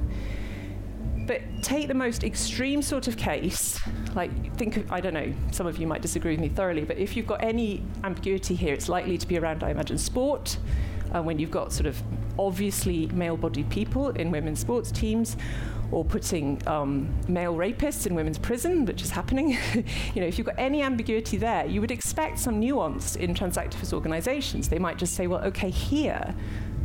But 1.28 1.42
take 1.62 1.88
the 1.88 1.94
most 1.94 2.24
extreme 2.24 2.82
sort 2.82 3.08
of 3.08 3.16
case, 3.16 3.80
like 4.16 4.56
think 4.58 4.78
of, 4.78 4.92
I 4.92 5.00
don't 5.00 5.14
know, 5.14 5.32
some 5.52 5.68
of 5.68 5.78
you 5.78 5.86
might 5.86 6.02
disagree 6.02 6.32
with 6.32 6.40
me 6.40 6.50
thoroughly, 6.50 6.86
but 6.86 6.98
if 6.98 7.16
you've 7.16 7.28
got 7.28 7.44
any 7.44 7.84
ambiguity 8.04 8.56
here, 8.56 8.74
it's 8.74 8.90
likely 8.90 9.18
to 9.18 9.28
be 9.28 9.38
around, 9.38 9.64
I 9.64 9.70
imagine, 9.70 10.00
sport, 10.00 10.58
uh, 11.14 11.22
when 11.22 11.38
you've 11.38 11.52
got 11.52 11.72
sort 11.72 11.86
of 11.86 12.02
obviously 12.40 13.08
male 13.08 13.38
bodied 13.38 13.70
people 13.70 14.10
in 14.10 14.32
women's 14.32 14.60
sports 14.60 14.92
teams, 14.92 15.38
or 15.92 16.06
putting 16.06 16.62
um, 16.68 17.10
male 17.28 17.56
rapists 17.56 18.06
in 18.06 18.16
women's 18.16 18.38
prison, 18.38 18.86
which 18.86 19.02
is 19.02 19.10
happening. 19.10 19.50
you 20.14 20.22
know, 20.22 20.28
if 20.28 20.38
you've 20.38 20.46
got 20.48 20.58
any 20.58 20.82
ambiguity 20.82 21.38
there, 21.38 21.66
you 21.66 21.82
would 21.82 21.92
expect 21.92 22.38
some 22.40 22.60
nuance 22.60 23.16
in 23.16 23.34
transactivist 23.34 23.94
organizations. 23.94 24.70
They 24.70 24.80
might 24.80 24.98
just 24.98 25.16
say, 25.16 25.28
well, 25.28 25.44
okay, 25.46 25.70
here 25.70 26.36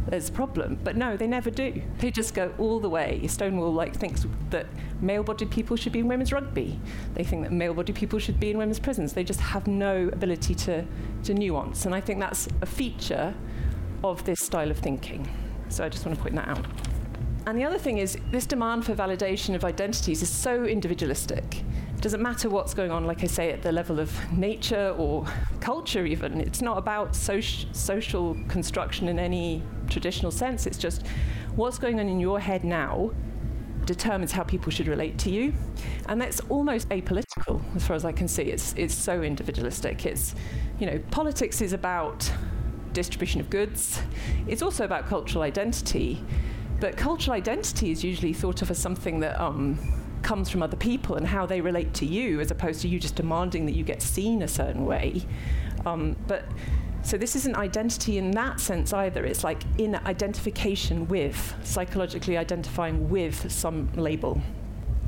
there's 0.07 0.29
a 0.29 0.33
problem. 0.33 0.79
But 0.83 0.97
no, 0.97 1.17
they 1.17 1.27
never 1.27 1.51
do. 1.51 1.83
They 1.99 2.11
just 2.11 2.35
go 2.35 2.53
all 2.59 2.81
the 2.81 2.89
way. 2.89 3.27
Stonewall 3.27 3.73
like 3.73 3.95
thinks 3.95 4.27
that 4.51 4.67
male-bodied 5.01 5.51
people 5.51 5.77
should 5.77 5.93
be 5.93 6.01
in 6.01 6.09
women's 6.09 6.33
rugby. 6.33 6.79
They 7.15 7.25
think 7.25 7.43
that 7.43 7.53
male-bodied 7.53 7.97
people 7.97 8.19
should 8.19 8.41
be 8.41 8.51
in 8.51 8.59
women's 8.59 8.79
prisons. 8.79 9.13
They 9.13 9.25
just 9.25 9.41
have 9.41 9.67
no 9.67 10.09
ability 10.13 10.55
to, 10.55 10.85
to 11.25 11.35
nuance. 11.35 11.87
And 11.87 11.95
I 11.95 12.01
think 12.01 12.21
that's 12.21 12.49
a 12.63 12.67
feature 12.67 13.35
of 14.03 14.25
this 14.25 14.41
style 14.41 14.71
of 14.71 14.79
thinking. 14.79 15.29
So 15.75 15.85
I 15.85 15.89
just 15.89 16.07
want 16.07 16.17
to 16.17 16.23
point 16.23 16.37
that 16.37 16.47
out. 16.49 16.65
And 17.47 17.59
the 17.59 17.65
other 17.65 17.79
thing 17.79 17.99
is, 17.99 18.17
this 18.31 18.47
demand 18.47 18.87
for 18.87 18.95
validation 18.95 19.55
of 19.55 19.65
identities 19.65 20.23
is 20.23 20.31
so 20.31 20.65
individualistic. 20.65 21.63
It 21.95 22.01
doesn't 22.01 22.23
matter 22.23 22.49
what's 22.49 22.75
going 22.75 22.91
on, 22.91 23.07
like 23.07 23.23
I 23.23 23.27
say, 23.27 23.51
at 23.51 23.61
the 23.61 23.73
level 23.73 23.99
of 23.99 24.33
nature 24.33 24.95
or 24.97 25.27
culture, 25.61 26.07
even. 26.07 26.41
It's 26.41 26.63
not 26.63 26.79
about 26.79 27.13
soci- 27.13 27.75
social 27.75 28.37
construction 28.49 29.09
in 29.09 29.19
any 29.19 29.63
traditional 29.91 30.31
sense. 30.31 30.67
It's 30.67 30.79
just 30.79 31.07
what's 31.57 31.79
going 31.79 32.01
on 32.01 32.09
in 32.09 32.21
your 32.21 32.39
head 32.41 32.65
now 32.65 33.11
determines 33.85 34.33
how 34.33 34.43
people 34.45 34.71
should 34.71 34.89
relate 34.89 35.19
to 35.19 35.31
you. 35.31 35.53
And 36.07 36.21
that's 36.21 36.41
almost 36.49 36.89
apolitical, 36.89 37.61
as 37.77 37.87
far 37.87 37.97
as 37.97 38.05
I 38.05 38.13
can 38.13 38.29
see. 38.29 38.45
It's, 38.45 38.75
it's 38.79 38.95
so 38.95 39.23
individualistic. 39.23 40.07
It's, 40.07 40.35
you 40.79 40.87
know, 40.87 40.99
politics 41.11 41.61
is 41.61 41.73
about 41.73 42.31
distribution 42.95 43.41
of 43.41 43.51
goods, 43.51 44.01
it's 44.47 44.63
also 44.63 44.85
about 44.85 45.07
cultural 45.07 45.43
identity. 45.43 46.25
But 46.81 46.97
cultural 46.97 47.37
identity 47.37 47.91
is 47.91 48.03
usually 48.03 48.33
thought 48.33 48.63
of 48.63 48.71
as 48.71 48.79
something 48.79 49.21
that 49.21 49.41
um, 49.41 49.79
comes 50.23 50.49
from 50.51 50.63
other 50.63 50.77
people 50.77 51.17
and 51.17 51.27
how 51.27 51.47
they 51.47 51.61
relate 51.61 51.95
to 51.95 52.07
you, 52.07 52.41
as 52.41 52.51
opposed 52.51 52.81
to 52.83 52.89
you 52.89 52.99
just 52.99 53.15
demanding 53.15 53.67
that 53.67 53.73
you 53.73 53.85
get 53.85 54.03
seen 54.03 54.43
a 54.43 54.49
certain 54.49 54.85
way. 54.85 55.23
Um, 55.87 56.17
but 56.27 56.45
so 57.03 57.19
this 57.19 57.37
isn't 57.37 57.55
identity 57.55 58.17
in 58.17 58.31
that 58.31 58.61
sense 58.61 58.93
either. 58.95 59.25
It's 59.25 59.45
like 59.45 59.63
in 59.79 59.95
identification 59.95 61.07
with, 61.07 61.55
psychologically 61.63 62.39
identifying 62.39 63.11
with 63.11 63.53
some 63.53 63.93
label. 63.95 64.41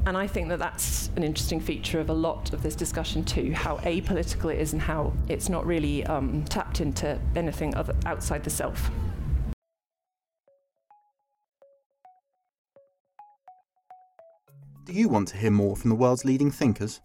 And 0.07 0.17
I 0.17 0.29
think 0.29 0.49
that 0.51 0.61
that's 0.61 1.11
an 1.17 1.25
interesting 1.25 1.59
feature 1.59 1.99
of 1.99 2.11
a 2.11 2.15
lot 2.15 2.53
of 2.53 2.63
this 2.63 2.77
discussion 2.77 3.25
too, 3.25 3.53
how 3.53 3.79
apolitical 3.79 4.55
it 4.55 4.61
is 4.61 4.73
and 4.73 4.81
how 4.81 5.13
it's 5.29 5.49
not 5.49 5.67
really 5.67 6.07
um, 6.07 6.45
tapped 6.45 6.81
into 6.81 7.19
anything 7.35 7.75
other, 7.75 7.93
outside 8.07 8.45
the 8.45 8.51
self. 8.51 8.89
Do 14.85 14.93
you 14.93 15.09
want 15.09 15.27
to 15.29 15.37
hear 15.37 15.51
more 15.51 15.75
from 15.75 15.91
the 15.91 15.97
world's 15.97 16.25
leading 16.25 16.53
thinkers? 16.53 17.01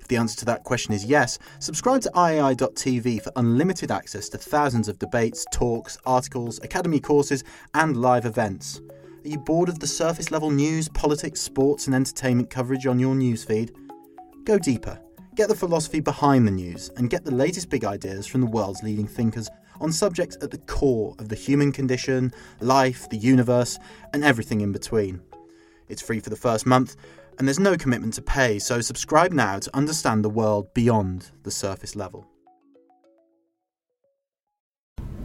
If 0.00 0.08
the 0.08 0.16
answer 0.16 0.38
to 0.38 0.46
that 0.46 0.64
question 0.64 0.94
is 0.94 1.04
yes, 1.04 1.38
subscribe 1.58 2.00
to 2.02 2.10
IAI.tv 2.14 3.20
for 3.20 3.32
unlimited 3.36 3.90
access 3.90 4.30
to 4.30 4.38
thousands 4.38 4.88
of 4.88 4.98
debates, 4.98 5.44
talks, 5.52 5.98
articles, 6.06 6.58
academy 6.62 7.00
courses, 7.00 7.44
and 7.74 7.98
live 7.98 8.24
events. 8.24 8.80
Are 9.28 9.30
you 9.30 9.38
bored 9.38 9.68
of 9.68 9.78
the 9.78 9.86
surface 9.86 10.30
level 10.30 10.50
news, 10.50 10.88
politics, 10.88 11.38
sports, 11.38 11.84
and 11.84 11.94
entertainment 11.94 12.48
coverage 12.48 12.86
on 12.86 12.98
your 12.98 13.14
newsfeed? 13.14 13.76
Go 14.44 14.58
deeper. 14.58 14.98
Get 15.34 15.50
the 15.50 15.54
philosophy 15.54 16.00
behind 16.00 16.46
the 16.46 16.50
news 16.50 16.90
and 16.96 17.10
get 17.10 17.26
the 17.26 17.34
latest 17.34 17.68
big 17.68 17.84
ideas 17.84 18.26
from 18.26 18.40
the 18.40 18.46
world's 18.46 18.82
leading 18.82 19.06
thinkers 19.06 19.50
on 19.82 19.92
subjects 19.92 20.38
at 20.40 20.50
the 20.50 20.56
core 20.56 21.14
of 21.18 21.28
the 21.28 21.36
human 21.36 21.72
condition, 21.72 22.32
life, 22.60 23.06
the 23.10 23.18
universe, 23.18 23.78
and 24.14 24.24
everything 24.24 24.62
in 24.62 24.72
between. 24.72 25.20
It's 25.88 26.00
free 26.00 26.20
for 26.20 26.30
the 26.30 26.34
first 26.34 26.64
month, 26.64 26.96
and 27.38 27.46
there's 27.46 27.58
no 27.58 27.76
commitment 27.76 28.14
to 28.14 28.22
pay, 28.22 28.58
so 28.58 28.80
subscribe 28.80 29.32
now 29.32 29.58
to 29.58 29.76
understand 29.76 30.24
the 30.24 30.30
world 30.30 30.72
beyond 30.72 31.32
the 31.42 31.50
surface 31.50 31.94
level. 31.94 32.26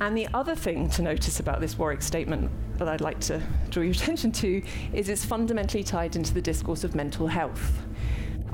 And 0.01 0.17
the 0.17 0.27
other 0.33 0.55
thing 0.55 0.89
to 0.91 1.01
notice 1.01 1.39
about 1.39 1.61
this 1.61 1.77
Warwick 1.77 2.01
statement 2.01 2.51
that 2.77 2.87
I'd 2.87 3.01
like 3.01 3.19
to 3.21 3.41
draw 3.69 3.83
your 3.83 3.91
attention 3.93 4.31
to 4.33 4.61
is 4.93 5.09
it's 5.09 5.25
fundamentally 5.25 5.83
tied 5.83 6.15
into 6.15 6.33
the 6.33 6.41
discourse 6.41 6.83
of 6.83 6.95
mental 6.95 7.27
health. 7.27 7.79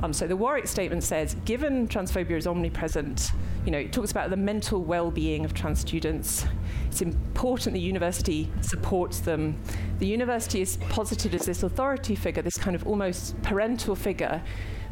Um, 0.02 0.14
so 0.14 0.28
the 0.28 0.36
Warwick 0.36 0.68
statement 0.68 1.04
says, 1.04 1.36
given 1.44 1.88
transphobia 1.88 2.38
is 2.38 2.48
omnipresent, 2.48 3.32
you 3.66 3.72
know, 3.72 3.80
it 3.80 3.92
talks 3.92 4.12
about 4.12 4.30
the 4.30 4.38
mental 4.38 4.82
well-being 4.82 5.44
of 5.44 5.54
trans 5.54 5.80
students. 5.80 6.46
It's 6.88 7.02
important 7.02 7.74
the 7.74 7.82
university 7.82 8.50
supports 8.62 9.20
them. 9.20 9.60
The 10.00 10.08
university 10.08 10.62
is 10.62 10.78
posited 10.90 11.36
as 11.36 11.46
this 11.46 11.64
authority 11.64 12.16
figure, 12.16 12.42
this 12.42 12.58
kind 12.58 12.76
of 12.76 12.88
almost 12.88 13.40
parental 13.42 13.94
figure 13.96 14.42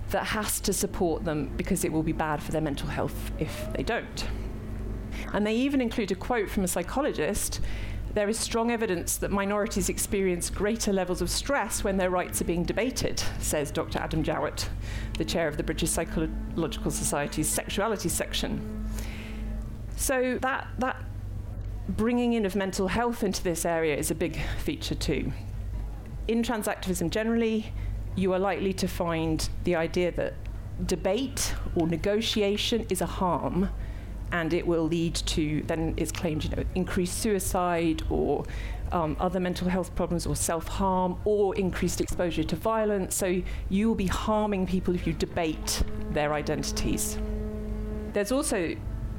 that 0.10 0.26
has 0.26 0.60
to 0.62 0.74
support 0.74 1.24
them 1.24 1.52
because 1.56 1.86
it 1.86 1.92
will 1.92 2.04
be 2.04 2.12
bad 2.12 2.44
for 2.44 2.52
their 2.52 2.62
mental 2.62 2.90
health 2.90 3.32
if 3.40 3.68
they 3.74 3.84
don't. 3.84 4.28
And 5.34 5.46
they 5.46 5.56
even 5.56 5.82
include 5.82 6.12
a 6.12 6.16
quote 6.16 6.50
from 6.50 6.64
a 6.64 6.68
psychologist 6.68 7.62
there 8.18 8.30
is 8.30 8.40
strong 8.40 8.72
evidence 8.72 9.18
that 9.18 9.30
minorities 9.30 9.90
experience 9.90 10.50
greater 10.50 10.92
levels 10.92 11.22
of 11.22 11.30
stress 11.30 11.84
when 11.84 11.98
their 11.98 12.10
rights 12.10 12.42
are 12.42 12.46
being 12.46 12.64
debated, 12.64 13.22
says 13.40 13.70
Dr. 13.70 14.00
Adam 14.00 14.24
Jowett, 14.24 14.68
the 15.20 15.24
chair 15.24 15.48
of 15.48 15.56
the 15.56 15.62
British 15.62 15.92
Psychological 15.92 16.90
Society's 16.90 17.48
sexuality 17.48 18.10
section. 18.10 18.90
So 19.98 20.40
that, 20.42 20.68
that 20.80 21.04
bringing 21.90 22.34
in 22.34 22.46
of 22.46 22.56
mental 22.56 22.88
health 22.88 23.24
into 23.24 23.44
this 23.44 23.66
area 23.66 23.96
is 23.96 24.10
a 24.10 24.16
big 24.16 24.40
feature 24.64 24.96
too. 24.96 25.32
In 26.28 26.42
transactivism 26.42 27.12
generally, 27.12 27.72
you 28.16 28.34
are 28.34 28.40
likely 28.40 28.74
to 28.74 28.88
find 28.88 29.48
the 29.64 29.76
idea 29.76 30.12
that 30.14 30.34
debate 30.88 31.54
or 31.76 31.88
negotiation 31.88 32.88
is 32.90 33.02
a 33.02 33.06
harm 33.06 33.70
and 34.32 34.54
it 34.54 34.66
will 34.66 34.84
lead 34.84 35.16
to, 35.16 35.64
then 35.64 35.94
it's 35.98 36.12
claimed, 36.12 36.44
you 36.44 36.50
know, 36.50 36.64
increased 36.76 37.20
suicide 37.20 38.04
or 38.10 38.46
um, 38.92 39.18
other 39.20 39.40
mental 39.40 39.68
health 39.68 39.94
problems 39.96 40.26
or 40.26 40.36
self 40.36 40.68
harm 40.68 41.18
or 41.26 41.56
increased 41.56 42.02
exposure 42.02 42.44
to 42.44 42.56
violence. 42.56 43.16
So 43.16 43.42
you 43.70 43.88
will 43.88 43.96
be 43.96 44.08
harming 44.08 44.68
people 44.68 44.96
if 44.96 45.08
you 45.08 45.14
debate 45.14 45.84
their 46.12 46.34
identities. 46.34 47.18
There's 48.14 48.32
also 48.32 48.76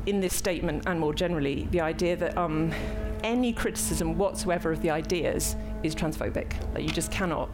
in 0.06 0.20
this 0.20 0.34
statement 0.34 0.84
and 0.86 0.98
more 0.98 1.12
generally 1.12 1.68
the 1.70 1.80
idea 1.80 2.16
that 2.16 2.36
um, 2.36 2.72
any 3.22 3.52
criticism 3.52 4.16
whatsoever 4.16 4.72
of 4.72 4.80
the 4.80 4.90
ideas 4.90 5.56
is 5.82 5.94
transphobic. 5.94 6.52
Like 6.74 6.84
you 6.84 6.90
just 6.90 7.10
cannot. 7.10 7.50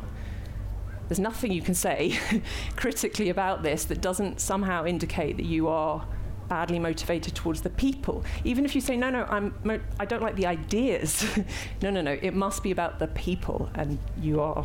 There's 1.09 1.19
nothing 1.19 1.53
you 1.53 1.63
can 1.63 1.75
say 1.75 2.19
critically 2.77 3.29
about 3.29 3.63
this 3.63 3.85
that 3.85 4.01
doesn't 4.01 4.41
somehow 4.41 4.87
indicate 4.87 5.37
that 5.37 5.45
you 5.45 5.69
are 5.69 6.07
badly 6.55 6.79
motivated 6.79 7.35
towards 7.35 7.63
the 7.63 7.71
people. 7.71 8.25
Even 8.45 8.65
if 8.65 8.77
you 8.77 8.81
say, 8.81 8.97
no, 8.97 9.11
no, 9.11 9.25
I'm 9.29 9.53
mo- 9.65 9.81
I 9.99 10.05
don't 10.05 10.23
like 10.23 10.37
the 10.37 10.47
ideas. 10.47 11.27
no, 11.83 11.91
no, 11.91 12.01
no, 12.01 12.17
it 12.23 12.33
must 12.33 12.63
be 12.63 12.71
about 12.71 13.01
the 13.01 13.09
people, 13.09 13.69
and 13.75 13.99
you 14.21 14.41
are 14.41 14.65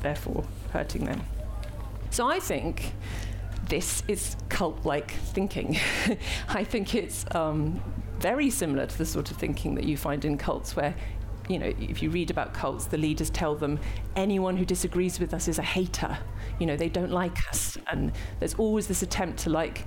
therefore 0.00 0.44
hurting 0.72 1.04
them. 1.04 1.20
So 2.08 2.26
I 2.26 2.40
think 2.40 2.94
this 3.68 4.02
is 4.08 4.34
cult 4.48 4.86
like 4.86 5.10
thinking. 5.34 5.76
I 6.48 6.64
think 6.64 6.94
it's 6.94 7.26
um, 7.34 7.82
very 8.18 8.48
similar 8.48 8.86
to 8.86 8.96
the 8.96 9.04
sort 9.04 9.30
of 9.30 9.36
thinking 9.36 9.74
that 9.74 9.84
you 9.84 9.98
find 9.98 10.24
in 10.24 10.38
cults 10.38 10.74
where 10.74 10.94
you 11.50 11.58
know, 11.58 11.70
if 11.80 12.00
you 12.02 12.08
read 12.08 12.30
about 12.30 12.54
cults, 12.54 12.86
the 12.86 12.96
leaders 12.96 13.28
tell 13.28 13.56
them 13.56 13.78
anyone 14.16 14.56
who 14.56 14.64
disagrees 14.64 15.20
with 15.20 15.34
us 15.34 15.48
is 15.48 15.58
a 15.58 15.62
hater. 15.76 16.16
You 16.60 16.66
know, 16.66 16.76
they 16.76 16.88
don't 16.88 17.10
like 17.10 17.36
us. 17.48 17.76
And 17.90 18.12
there's 18.38 18.54
always 18.54 18.86
this 18.86 19.02
attempt 19.02 19.40
to 19.40 19.50
like 19.50 19.84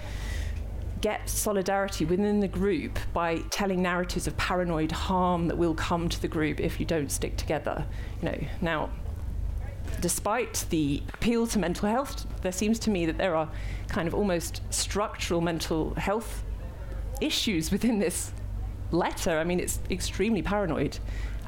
get 1.04 1.28
solidarity 1.28 2.06
within 2.06 2.40
the 2.40 2.48
group 2.48 2.98
by 3.12 3.38
telling 3.50 3.82
narratives 3.82 4.26
of 4.26 4.38
paranoid 4.38 4.90
harm 4.90 5.50
that 5.50 5.58
will 5.58 5.76
come 5.76 6.08
to 6.08 6.22
the 6.22 6.30
group 6.30 6.62
if 6.62 6.80
you 6.80 6.86
don't 6.86 7.12
stick 7.12 7.36
together. 7.36 7.86
You 8.22 8.30
know, 8.30 8.38
now 8.62 8.90
despite 10.00 10.66
the 10.70 11.04
appeal 11.14 11.46
to 11.46 11.60
mental 11.60 11.90
health, 11.90 12.26
there 12.42 12.54
seems 12.54 12.80
to 12.80 12.90
me 12.90 13.06
that 13.06 13.18
there 13.18 13.36
are 13.36 13.50
kind 13.90 14.08
of 14.08 14.14
almost 14.14 14.62
structural 14.70 15.42
mental 15.42 15.94
health 15.96 16.42
issues 17.20 17.70
within 17.70 18.00
this 18.00 18.32
letter. 18.92 19.38
I 19.40 19.44
mean, 19.44 19.60
it's 19.60 19.82
extremely 19.92 20.42
paranoid 20.42 21.00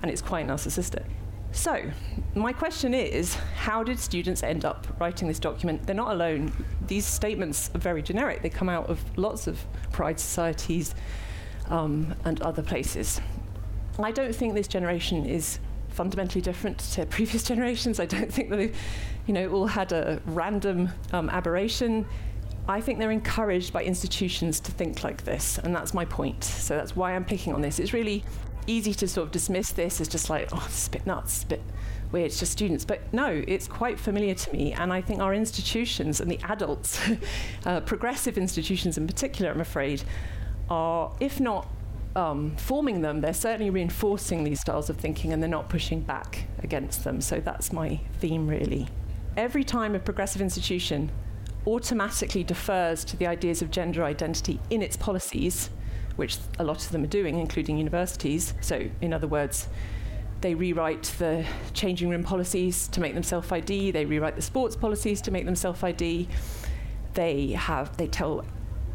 and 0.02 0.12
it's 0.12 0.22
quite 0.22 0.46
narcissistic. 0.48 1.06
So, 1.56 1.90
my 2.36 2.52
question 2.52 2.94
is 2.94 3.36
how 3.56 3.82
did 3.82 3.98
students 3.98 4.44
end 4.44 4.66
up 4.66 4.86
writing 5.00 5.30
this 5.30 5.40
document? 5.40 5.88
They're 5.88 5.96
not 5.96 6.12
alone. 6.12 6.52
These 6.86 7.06
statements 7.06 7.72
are 7.74 7.80
very 7.80 8.02
generic, 8.04 8.42
they 8.42 8.50
come 8.50 8.68
out 8.68 8.90
of 8.90 9.00
lots 9.18 9.48
of 9.48 9.66
pride 9.94 10.20
societies 10.20 10.94
um, 11.70 12.14
and 12.26 12.42
other 12.42 12.62
places. 12.62 13.22
I 13.98 14.12
don't 14.12 14.36
think 14.36 14.54
this 14.54 14.68
generation 14.68 15.26
is 15.26 15.60
fundamentally 15.88 16.42
different 16.42 16.80
to 16.80 17.06
previous 17.06 17.44
generations. 17.52 18.02
I 18.02 18.06
don't 18.06 18.32
think 18.32 18.50
that 18.50 18.58
they've, 18.58 18.78
you 19.26 19.34
know, 19.34 19.50
all 19.50 19.68
had 19.68 19.94
a 19.94 20.22
random 20.26 20.90
um, 21.14 21.30
aberration. 21.30 22.06
I 22.68 22.82
think 22.82 23.00
they're 23.00 23.12
encouraged 23.12 23.72
by 23.72 23.84
institutions 23.86 24.60
to 24.60 24.72
think 24.72 25.06
like 25.06 25.24
this, 25.24 25.58
and 25.60 25.74
that's 25.74 25.94
my 25.94 26.04
point. 26.04 26.44
So 26.44 26.76
that's 26.76 26.98
why 26.98 27.16
I'm 27.16 27.24
picking 27.24 27.54
on 27.54 27.62
this. 27.62 27.80
It's 27.80 27.94
really 27.94 28.26
easy 28.68 28.94
to 28.94 29.08
sort 29.08 29.28
of 29.28 29.32
dismiss 29.32 29.72
this 29.72 30.02
as 30.02 30.08
just 30.08 30.30
like, 30.30 30.50
oh, 30.54 30.64
it's 30.66 30.88
a 30.88 30.92
bit 30.92 31.06
nuts, 31.06 31.44
a 31.44 31.48
bit 31.48 31.62
weird, 32.12 32.28
it's 32.28 32.40
just 32.40 32.52
students. 32.52 32.86
But 32.86 33.14
no, 33.14 33.44
it's 33.48 33.68
quite 33.68 34.00
familiar 34.00 34.34
to 34.34 34.54
me, 34.54 34.74
and 34.74 34.92
I 34.92 35.02
think 35.02 35.22
our 35.22 35.34
institutions 35.34 36.20
and 36.20 36.30
the 36.30 36.40
adults, 36.44 37.00
uh, 37.66 37.82
progressive 37.82 38.38
institutions 38.38 38.98
in 38.98 39.08
particular, 39.08 39.52
I'm 39.52 39.62
afraid, 39.62 40.04
are, 40.70 41.16
if 41.20 41.40
not 41.40 41.68
um, 42.16 42.56
forming 42.56 43.02
them, 43.02 43.22
they're 43.22 43.34
certainly 43.34 43.70
reinforcing 43.70 44.44
these 44.44 44.62
styles 44.62 44.90
of 44.90 44.98
thinking 44.98 45.34
and 45.34 45.44
they're 45.44 45.50
not 45.50 45.70
pushing 45.70 46.00
back 46.00 46.48
against 46.64 47.04
them. 47.04 47.22
So 47.22 47.40
that's 47.40 47.74
my 47.74 48.00
theme, 48.20 48.48
really. 48.48 48.88
Every 49.38 49.64
time 49.64 49.96
a 49.96 50.00
progressive 50.00 50.42
institution 50.42 51.12
automatically 51.68 52.44
defers 52.44 53.04
to 53.04 53.18
the 53.18 53.28
ideas 53.28 53.62
of 53.62 53.72
gender 53.72 54.04
identity 54.04 54.60
in 54.70 54.82
its 54.82 54.96
policies, 54.96 55.70
which 56.16 56.38
a 56.60 56.64
lot 56.64 56.84
of 56.86 56.92
them 56.92 57.04
are 57.04 57.08
doing, 57.08 57.40
including 57.40 57.78
universities. 57.78 58.54
So, 58.62 58.88
in 59.02 59.14
other 59.14 59.28
words, 59.28 59.68
they 60.42 60.54
rewrite 60.56 61.04
the 61.18 61.46
changing 61.74 62.10
room 62.10 62.24
policies 62.24 62.88
to 62.90 63.02
make 63.02 63.14
them 63.14 63.24
self 63.24 63.52
ID, 63.52 63.92
they 63.92 64.06
rewrite 64.06 64.36
the 64.36 64.42
sports 64.42 64.76
policies 64.76 65.22
to 65.22 65.32
make 65.32 65.46
them 65.46 65.56
self 65.56 65.84
ID. 65.84 66.28
They 67.14 67.52
have, 67.52 67.96
they 67.98 68.08
tell 68.08 68.46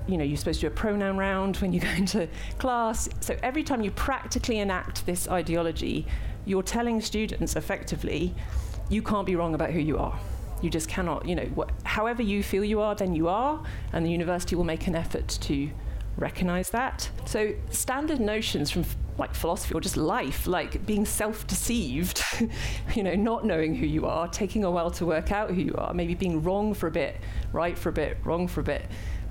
you 0.06 0.16
know, 0.18 0.24
you're 0.24 0.36
supposed 0.36 0.60
to 0.60 0.68
do 0.68 0.72
a 0.72 0.76
pronoun 0.76 1.16
round 1.16 1.56
when 1.58 1.72
you 1.72 1.80
go 1.80 1.88
into 1.96 2.28
class. 2.58 3.08
So 3.20 3.36
every 3.42 3.62
time 3.62 3.82
you 3.82 3.90
practically 3.90 4.58
enact 4.58 5.06
this 5.06 5.28
ideology, 5.28 6.06
you're 6.44 6.62
telling 6.62 7.00
students 7.00 7.56
effectively, 7.56 8.34
you 8.88 9.02
can't 9.02 9.26
be 9.26 9.36
wrong 9.36 9.54
about 9.54 9.70
who 9.70 9.78
you 9.78 9.98
are. 9.98 10.18
You 10.62 10.68
just 10.68 10.88
cannot, 10.88 11.26
you 11.26 11.34
know, 11.34 11.48
wh- 11.56 11.86
however 11.86 12.22
you 12.22 12.42
feel 12.42 12.64
you 12.64 12.80
are, 12.80 12.94
then 12.94 13.14
you 13.14 13.28
are, 13.28 13.62
and 13.92 14.04
the 14.04 14.10
university 14.10 14.56
will 14.56 14.64
make 14.64 14.86
an 14.86 14.94
effort 14.94 15.28
to 15.42 15.70
recognize 16.20 16.70
that. 16.70 17.10
So 17.24 17.54
standard 17.70 18.20
notions 18.20 18.70
from 18.70 18.84
like 19.18 19.34
philosophy 19.34 19.74
or 19.74 19.80
just 19.80 19.96
life, 19.96 20.46
like 20.46 20.86
being 20.86 21.04
self-deceived, 21.04 22.22
you 22.94 23.02
know, 23.02 23.14
not 23.14 23.44
knowing 23.44 23.74
who 23.74 23.86
you 23.86 24.06
are, 24.06 24.28
taking 24.28 24.64
a 24.64 24.70
while 24.70 24.90
to 24.92 25.04
work 25.04 25.32
out 25.32 25.50
who 25.50 25.60
you 25.60 25.74
are, 25.76 25.92
maybe 25.92 26.14
being 26.14 26.42
wrong 26.42 26.72
for 26.72 26.86
a 26.86 26.90
bit, 26.90 27.16
right 27.52 27.76
for 27.76 27.88
a 27.88 27.92
bit, 27.92 28.18
wrong 28.24 28.46
for 28.46 28.60
a 28.60 28.64
bit 28.64 28.86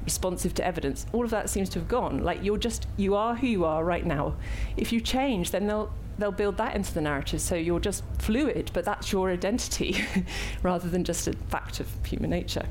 responsive 0.06 0.54
to 0.56 0.66
evidence. 0.66 1.06
All 1.14 1.24
of 1.24 1.30
that 1.32 1.50
seems 1.50 1.70
to 1.70 1.80
have 1.80 1.88
gone. 1.88 2.24
Like 2.24 2.44
you're 2.44 2.58
just 2.58 2.88
you 2.98 3.16
are 3.16 3.36
who 3.36 3.48
you 3.48 3.66
are 3.66 3.84
right 3.84 4.06
now. 4.06 4.36
If 4.78 4.92
you 4.92 5.00
change, 5.02 5.52
then 5.52 5.68
they'll 5.68 5.94
they'll 6.18 6.32
build 6.32 6.58
that 6.58 6.76
into 6.76 6.94
the 6.94 7.02
narrative. 7.02 7.42
So 7.42 7.56
you're 7.56 7.80
just 7.80 8.04
fluid, 8.20 8.72
but 8.74 8.86
that's 8.86 9.12
your 9.12 9.32
identity 9.32 10.04
rather 10.64 10.90
than 10.90 11.04
just 11.04 11.28
a 11.28 11.34
fact 11.34 11.80
of 11.80 11.88
human 12.06 12.30
nature. 12.30 12.66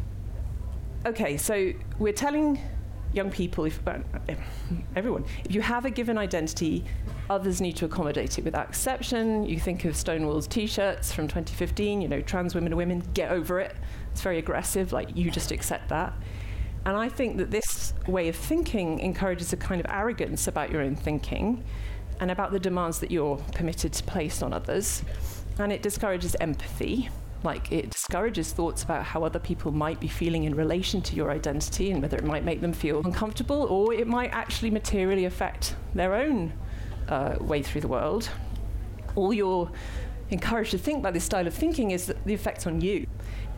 Okay, 1.07 1.37
so 1.37 1.73
we're 1.99 2.13
telling 2.13 2.61
young 3.13 3.31
people, 3.31 3.65
if, 3.65 3.81
uh, 3.87 3.99
everyone, 4.97 5.25
if 5.45 5.55
you 5.55 5.61
have 5.61 5.85
a 5.85 5.91
given 5.91 6.19
identity, 6.19 6.85
others 7.31 7.61
need 7.61 7.77
to 7.77 7.85
accommodate 7.85 8.39
it 8.39 8.45
without 8.45 8.69
exception. 8.69 9.45
You 9.45 9.59
think 9.59 9.85
of 9.85 9.97
Stonewall's 9.97 10.47
t 10.47 10.67
shirts 10.67 11.13
from 11.13 11.29
2015, 11.29 12.01
you 12.01 12.09
know, 12.09 12.21
trans 12.21 12.55
women 12.55 12.73
and 12.73 12.79
women, 12.79 13.03
get 13.15 13.31
over 13.31 13.61
it. 13.61 13.77
It's 14.13 14.21
very 14.21 14.39
aggressive, 14.39 14.93
like 14.93 15.17
you 15.17 15.31
just 15.31 15.51
accept 15.51 15.89
that. 15.89 16.13
And 16.85 16.97
I 16.97 17.09
think 17.09 17.37
that 17.39 17.51
this 17.51 17.93
way 18.07 18.29
of 18.29 18.37
thinking 18.37 19.01
encourages 19.01 19.53
a 19.53 19.57
kind 19.57 19.81
of 19.81 19.87
arrogance 19.91 20.47
about 20.47 20.71
your 20.71 20.81
own 20.81 20.97
thinking 20.97 21.65
and 22.21 22.31
about 22.31 22.51
the 22.51 22.59
demands 22.59 22.99
that 23.01 23.11
you're 23.11 23.37
permitted 23.55 23.93
to 23.93 24.03
place 24.05 24.43
on 24.43 24.53
others. 24.53 25.05
And 25.59 25.73
it 25.73 25.83
discourages 25.83 26.37
empathy, 26.41 27.11
like 27.45 27.71
it 27.71 27.91
discourages 27.91 28.53
thoughts 28.53 28.83
about 28.83 29.05
how 29.05 29.23
other 29.23 29.39
people 29.39 29.71
might 29.71 30.01
be 30.01 30.09
feeling 30.09 30.45
in 30.45 30.55
relation 30.55 31.01
to 31.03 31.15
your 31.15 31.31
identity 31.31 31.91
and 31.91 32.03
whether 32.03 32.17
it 32.17 32.25
might 32.25 32.45
make 32.45 32.61
them 32.61 32.73
feel 32.73 33.01
uncomfortable 33.05 33.63
or 33.65 33.95
it 33.95 34.07
might 34.07 34.31
actually 34.33 34.71
materially 34.71 35.25
affect 35.25 35.77
their 35.95 36.15
own 36.15 36.53
uh, 37.09 37.37
way 37.41 37.63
through 37.63 37.81
the 37.81 37.89
world. 37.89 38.29
All 39.15 39.33
you're 39.33 39.71
encouraged 40.31 40.73
to 40.73 40.79
think 40.79 40.99
about 40.99 41.15
this 41.15 41.25
style 41.25 41.47
of 41.47 41.55
thinking 41.55 41.93
is 41.93 42.13
the 42.25 42.35
effects 42.35 42.67
on 42.67 42.81
you. 42.81 43.07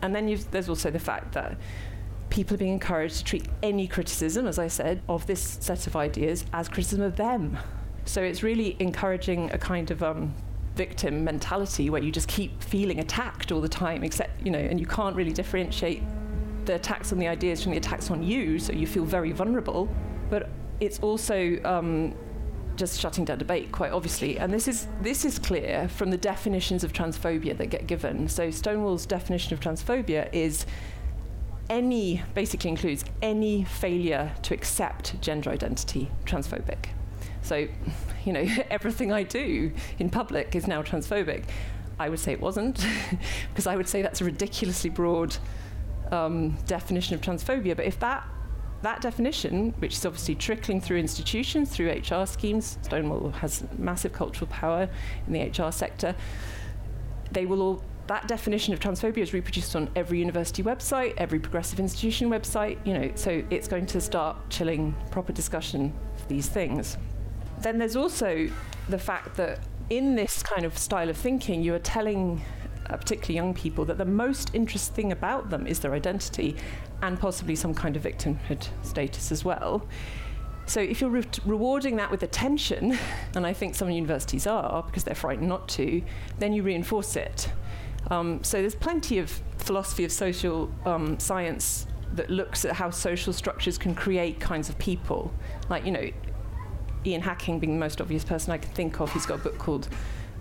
And 0.01 0.15
then 0.15 0.39
there's 0.51 0.69
also 0.69 0.91
the 0.91 0.99
fact 0.99 1.33
that 1.33 1.57
people 2.29 2.55
are 2.55 2.57
being 2.57 2.73
encouraged 2.73 3.17
to 3.17 3.23
treat 3.23 3.47
any 3.61 3.87
criticism, 3.87 4.47
as 4.47 4.57
I 4.57 4.67
said, 4.67 5.01
of 5.09 5.25
this 5.27 5.57
set 5.59 5.85
of 5.87 5.95
ideas 5.95 6.45
as 6.53 6.69
criticism 6.69 7.01
of 7.01 7.15
them. 7.15 7.57
So 8.05 8.21
it's 8.21 8.41
really 8.41 8.75
encouraging 8.79 9.51
a 9.51 9.57
kind 9.57 9.91
of 9.91 10.01
um, 10.01 10.33
victim 10.75 11.23
mentality 11.23 11.89
where 11.89 12.01
you 12.01 12.11
just 12.11 12.27
keep 12.27 12.61
feeling 12.63 12.99
attacked 12.99 13.51
all 13.51 13.61
the 13.61 13.69
time, 13.69 14.03
except, 14.03 14.45
you 14.45 14.51
know, 14.51 14.59
and 14.59 14.79
you 14.79 14.85
can't 14.85 15.15
really 15.15 15.33
differentiate 15.33 16.01
the 16.65 16.75
attacks 16.75 17.11
on 17.11 17.19
the 17.19 17.27
ideas 17.27 17.61
from 17.61 17.71
the 17.71 17.77
attacks 17.77 18.11
on 18.11 18.23
you, 18.23 18.59
so 18.59 18.71
you 18.71 18.87
feel 18.87 19.05
very 19.05 19.31
vulnerable. 19.31 19.89
But 20.29 20.49
it's 20.79 20.99
also 20.99 21.61
um, 21.63 22.15
just 22.75 22.99
shutting 22.99 23.25
down 23.25 23.37
debate, 23.37 23.71
quite 23.71 23.91
obviously. 23.91 24.39
And 24.39 24.53
this 24.53 24.67
is 24.67 24.87
this 25.01 25.25
is 25.25 25.39
clear 25.39 25.87
from 25.89 26.09
the 26.11 26.17
definitions 26.17 26.83
of 26.83 26.93
transphobia 26.93 27.57
that 27.57 27.67
get 27.67 27.87
given. 27.87 28.27
So 28.27 28.49
Stonewall's 28.49 29.05
definition 29.05 29.53
of 29.53 29.59
transphobia 29.59 30.29
is 30.33 30.65
any 31.69 32.21
basically 32.33 32.69
includes 32.69 33.05
any 33.21 33.63
failure 33.63 34.33
to 34.43 34.53
accept 34.53 35.19
gender 35.21 35.49
identity 35.49 36.11
transphobic. 36.25 36.87
So, 37.41 37.67
you 38.25 38.33
know, 38.33 38.45
everything 38.69 39.11
I 39.11 39.23
do 39.23 39.71
in 39.99 40.09
public 40.09 40.55
is 40.55 40.67
now 40.67 40.81
transphobic. 40.81 41.45
I 41.99 42.09
would 42.09 42.19
say 42.19 42.31
it 42.31 42.41
wasn't, 42.41 42.85
because 43.49 43.67
I 43.67 43.75
would 43.75 43.87
say 43.87 44.01
that's 44.01 44.21
a 44.21 44.25
ridiculously 44.25 44.89
broad 44.89 45.37
um, 46.11 46.57
definition 46.65 47.15
of 47.15 47.21
transphobia. 47.21 47.75
But 47.75 47.85
if 47.85 47.99
that 47.99 48.27
that 48.81 48.99
definition, 48.99 49.75
which 49.77 49.93
is 49.93 50.05
obviously 50.07 50.33
trickling 50.33 50.81
through 50.81 50.97
institutions, 50.97 51.69
through 51.69 51.91
HR 51.91 52.25
schemes, 52.25 52.79
Stonewall 52.81 53.29
has 53.29 53.63
massive 53.77 54.11
cultural 54.11 54.49
power 54.49 54.89
in 55.27 55.33
the 55.33 55.41
HR 55.41 55.71
sector, 55.71 56.15
they 57.31 57.45
will 57.45 57.61
all 57.61 57.83
that 58.07 58.27
definition 58.27 58.73
of 58.73 58.79
transphobia 58.79 59.19
is 59.19 59.33
reproduced 59.33 59.75
on 59.75 59.89
every 59.95 60.19
university 60.19 60.63
website, 60.63 61.13
every 61.17 61.39
progressive 61.39 61.79
institution 61.79 62.29
website, 62.29 62.77
you 62.85 62.93
know, 62.93 63.11
so 63.15 63.43
it's 63.49 63.67
going 63.67 63.85
to 63.85 64.01
start 64.01 64.35
chilling 64.49 64.93
proper 65.11 65.31
discussion 65.31 65.93
of 66.17 66.27
these 66.27 66.49
things. 66.49 66.97
Then 67.61 67.77
there's 67.77 67.95
also 67.95 68.49
the 68.89 68.99
fact 68.99 69.35
that 69.37 69.59
in 69.89 70.15
this 70.15 70.41
kind 70.41 70.65
of 70.65 70.77
style 70.77 71.09
of 71.09 71.17
thinking, 71.17 71.61
you 71.61 71.73
are 71.75 71.79
telling 71.79 72.41
uh, 72.89 72.97
particularly 72.97 73.35
young 73.35 73.53
people 73.53 73.85
that 73.85 73.97
the 73.97 74.05
most 74.05 74.55
interesting 74.55 74.95
thing 74.95 75.11
about 75.11 75.49
them 75.49 75.67
is 75.67 75.79
their 75.79 75.93
identity 75.93 76.55
and 77.01 77.19
possibly 77.19 77.55
some 77.55 77.73
kind 77.73 77.95
of 77.95 78.03
victimhood 78.03 78.67
status 78.83 79.31
as 79.31 79.43
well. 79.43 79.85
So 80.65 80.79
if 80.79 81.01
you're 81.01 81.09
re- 81.09 81.23
rewarding 81.45 81.97
that 81.97 82.09
with 82.09 82.23
attention, 82.23 82.97
and 83.35 83.45
I 83.45 83.53
think 83.53 83.75
some 83.75 83.89
universities 83.89 84.47
are 84.47 84.83
because 84.83 85.03
they're 85.03 85.15
frightened 85.15 85.49
not 85.49 85.67
to, 85.69 86.01
then 86.39 86.53
you 86.53 86.63
reinforce 86.63 87.15
it. 87.15 87.49
Um, 88.09 88.43
so 88.43 88.61
there's 88.61 88.75
plenty 88.75 89.19
of 89.19 89.29
philosophy 89.57 90.03
of 90.03 90.11
social 90.11 90.71
um, 90.85 91.19
science 91.19 91.87
that 92.13 92.29
looks 92.29 92.65
at 92.65 92.73
how 92.73 92.89
social 92.89 93.31
structures 93.31 93.77
can 93.77 93.95
create 93.95 94.39
kinds 94.39 94.69
of 94.69 94.77
people. 94.79 95.31
Like, 95.69 95.85
you 95.85 95.91
know, 95.91 96.09
Ian 97.05 97.21
Hacking 97.21 97.59
being 97.59 97.73
the 97.73 97.79
most 97.79 98.01
obvious 98.01 98.23
person 98.23 98.51
I 98.51 98.57
can 98.57 98.71
think 98.71 98.99
of, 98.99 99.11
he's 99.11 99.25
got 99.25 99.39
a 99.39 99.43
book 99.43 99.57
called 99.57 99.87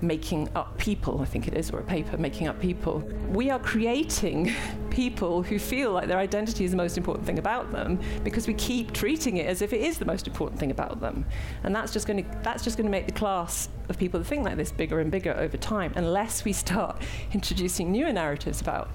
Making 0.03 0.49
Up 0.55 0.77
People, 0.79 1.21
I 1.21 1.25
think 1.25 1.47
it 1.47 1.55
is, 1.55 1.71
or 1.71 1.79
a 1.79 1.83
paper, 1.83 2.17
Making 2.17 2.49
Up 2.49 2.61
People. 2.61 2.99
We 3.29 3.51
are 3.51 3.59
creating 3.59 4.53
people 4.91 5.43
who 5.43 5.59
feel 5.59 5.93
like 5.93 6.09
their 6.09 6.19
identity 6.19 6.65
is 6.65 6.71
the 6.71 6.77
most 6.77 6.97
important 6.97 7.27
thing 7.27 7.39
about 7.39 7.71
them 7.71 8.01
because 8.25 8.47
we 8.47 8.55
keep 8.55 8.93
treating 8.93 9.37
it 9.37 9.47
as 9.47 9.63
if 9.63 9.73
it 9.73 9.81
is 9.81 9.99
the 9.99 10.05
most 10.05 10.27
important 10.27 10.59
thing 10.59 10.71
about 10.71 11.01
them. 11.01 11.25
And 11.65 11.75
that's 11.75 11.93
just 11.93 12.07
going 12.07 12.25
to 12.25 12.39
that's 12.43 12.65
just 12.65 12.77
going 12.77 12.87
to 12.87 12.91
make 12.91 13.07
the 13.07 13.13
class 13.13 13.69
of 13.89 13.99
people 13.99 14.21
that 14.21 14.27
think 14.27 14.45
like 14.45 14.57
this 14.57 14.73
bigger 14.73 15.01
and 15.01 15.11
bigger 15.11 15.35
over 15.35 15.57
time 15.57 15.93
unless 15.97 16.45
we 16.45 16.53
start 16.53 17.03
introducing 17.33 17.93
newer 17.93 18.13
narratives 18.13 18.61
about 18.61 18.91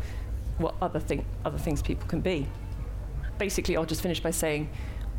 what 0.57 0.75
other 0.81 0.99
thing 0.99 1.25
other 1.43 1.57
things 1.57 1.81
people 1.81 2.07
can 2.07 2.21
be. 2.21 2.47
Basically, 3.37 3.75
I'll 3.75 3.85
just 3.85 4.01
finish 4.01 4.21
by 4.21 4.31
saying 4.31 4.69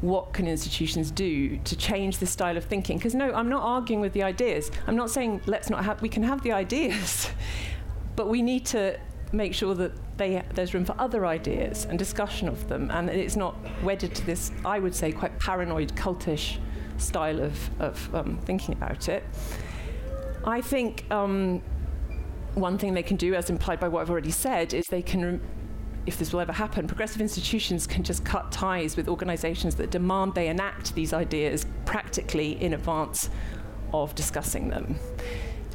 what 0.00 0.32
can 0.32 0.46
institutions 0.46 1.10
do 1.10 1.56
to 1.58 1.76
change 1.76 2.18
this 2.18 2.30
style 2.30 2.56
of 2.56 2.64
thinking? 2.64 2.98
Because 2.98 3.14
no, 3.14 3.32
I'm 3.32 3.48
not 3.48 3.62
arguing 3.62 4.00
with 4.00 4.12
the 4.12 4.22
ideas. 4.22 4.70
I'm 4.86 4.96
not 4.96 5.10
saying 5.10 5.40
let's 5.46 5.70
not 5.70 5.84
have, 5.84 6.02
we 6.02 6.08
can 6.08 6.22
have 6.22 6.42
the 6.42 6.52
ideas, 6.52 7.30
but 8.16 8.28
we 8.28 8.42
need 8.42 8.66
to 8.66 8.98
make 9.32 9.54
sure 9.54 9.74
that 9.74 9.92
they, 10.18 10.42
there's 10.54 10.74
room 10.74 10.84
for 10.84 10.94
other 10.98 11.26
ideas 11.26 11.86
and 11.86 11.98
discussion 11.98 12.48
of 12.48 12.68
them, 12.68 12.90
and 12.90 13.10
it's 13.10 13.36
not 13.36 13.56
wedded 13.82 14.14
to 14.14 14.26
this, 14.26 14.52
I 14.64 14.78
would 14.78 14.94
say, 14.94 15.12
quite 15.12 15.38
paranoid, 15.38 15.94
cultish 15.94 16.58
style 16.98 17.40
of, 17.40 17.80
of 17.80 18.14
um, 18.14 18.38
thinking 18.44 18.74
about 18.74 19.08
it. 19.08 19.24
I 20.44 20.60
think 20.60 21.10
um, 21.10 21.60
one 22.54 22.78
thing 22.78 22.94
they 22.94 23.02
can 23.02 23.16
do, 23.16 23.34
as 23.34 23.50
implied 23.50 23.80
by 23.80 23.88
what 23.88 24.00
I've 24.00 24.10
already 24.10 24.30
said, 24.30 24.72
is 24.72 24.86
they 24.86 25.02
can 25.02 25.40
if 26.06 26.18
this 26.18 26.32
will 26.32 26.40
ever 26.40 26.52
happen, 26.52 26.86
progressive 26.86 27.20
institutions 27.20 27.86
can 27.86 28.04
just 28.04 28.24
cut 28.24 28.52
ties 28.52 28.96
with 28.96 29.08
organizations 29.08 29.74
that 29.76 29.90
demand 29.90 30.34
they 30.34 30.48
enact 30.48 30.94
these 30.94 31.12
ideas 31.12 31.66
practically 31.84 32.62
in 32.62 32.74
advance 32.74 33.28
of 33.92 34.14
discussing 34.14 34.68
them. 34.68 34.96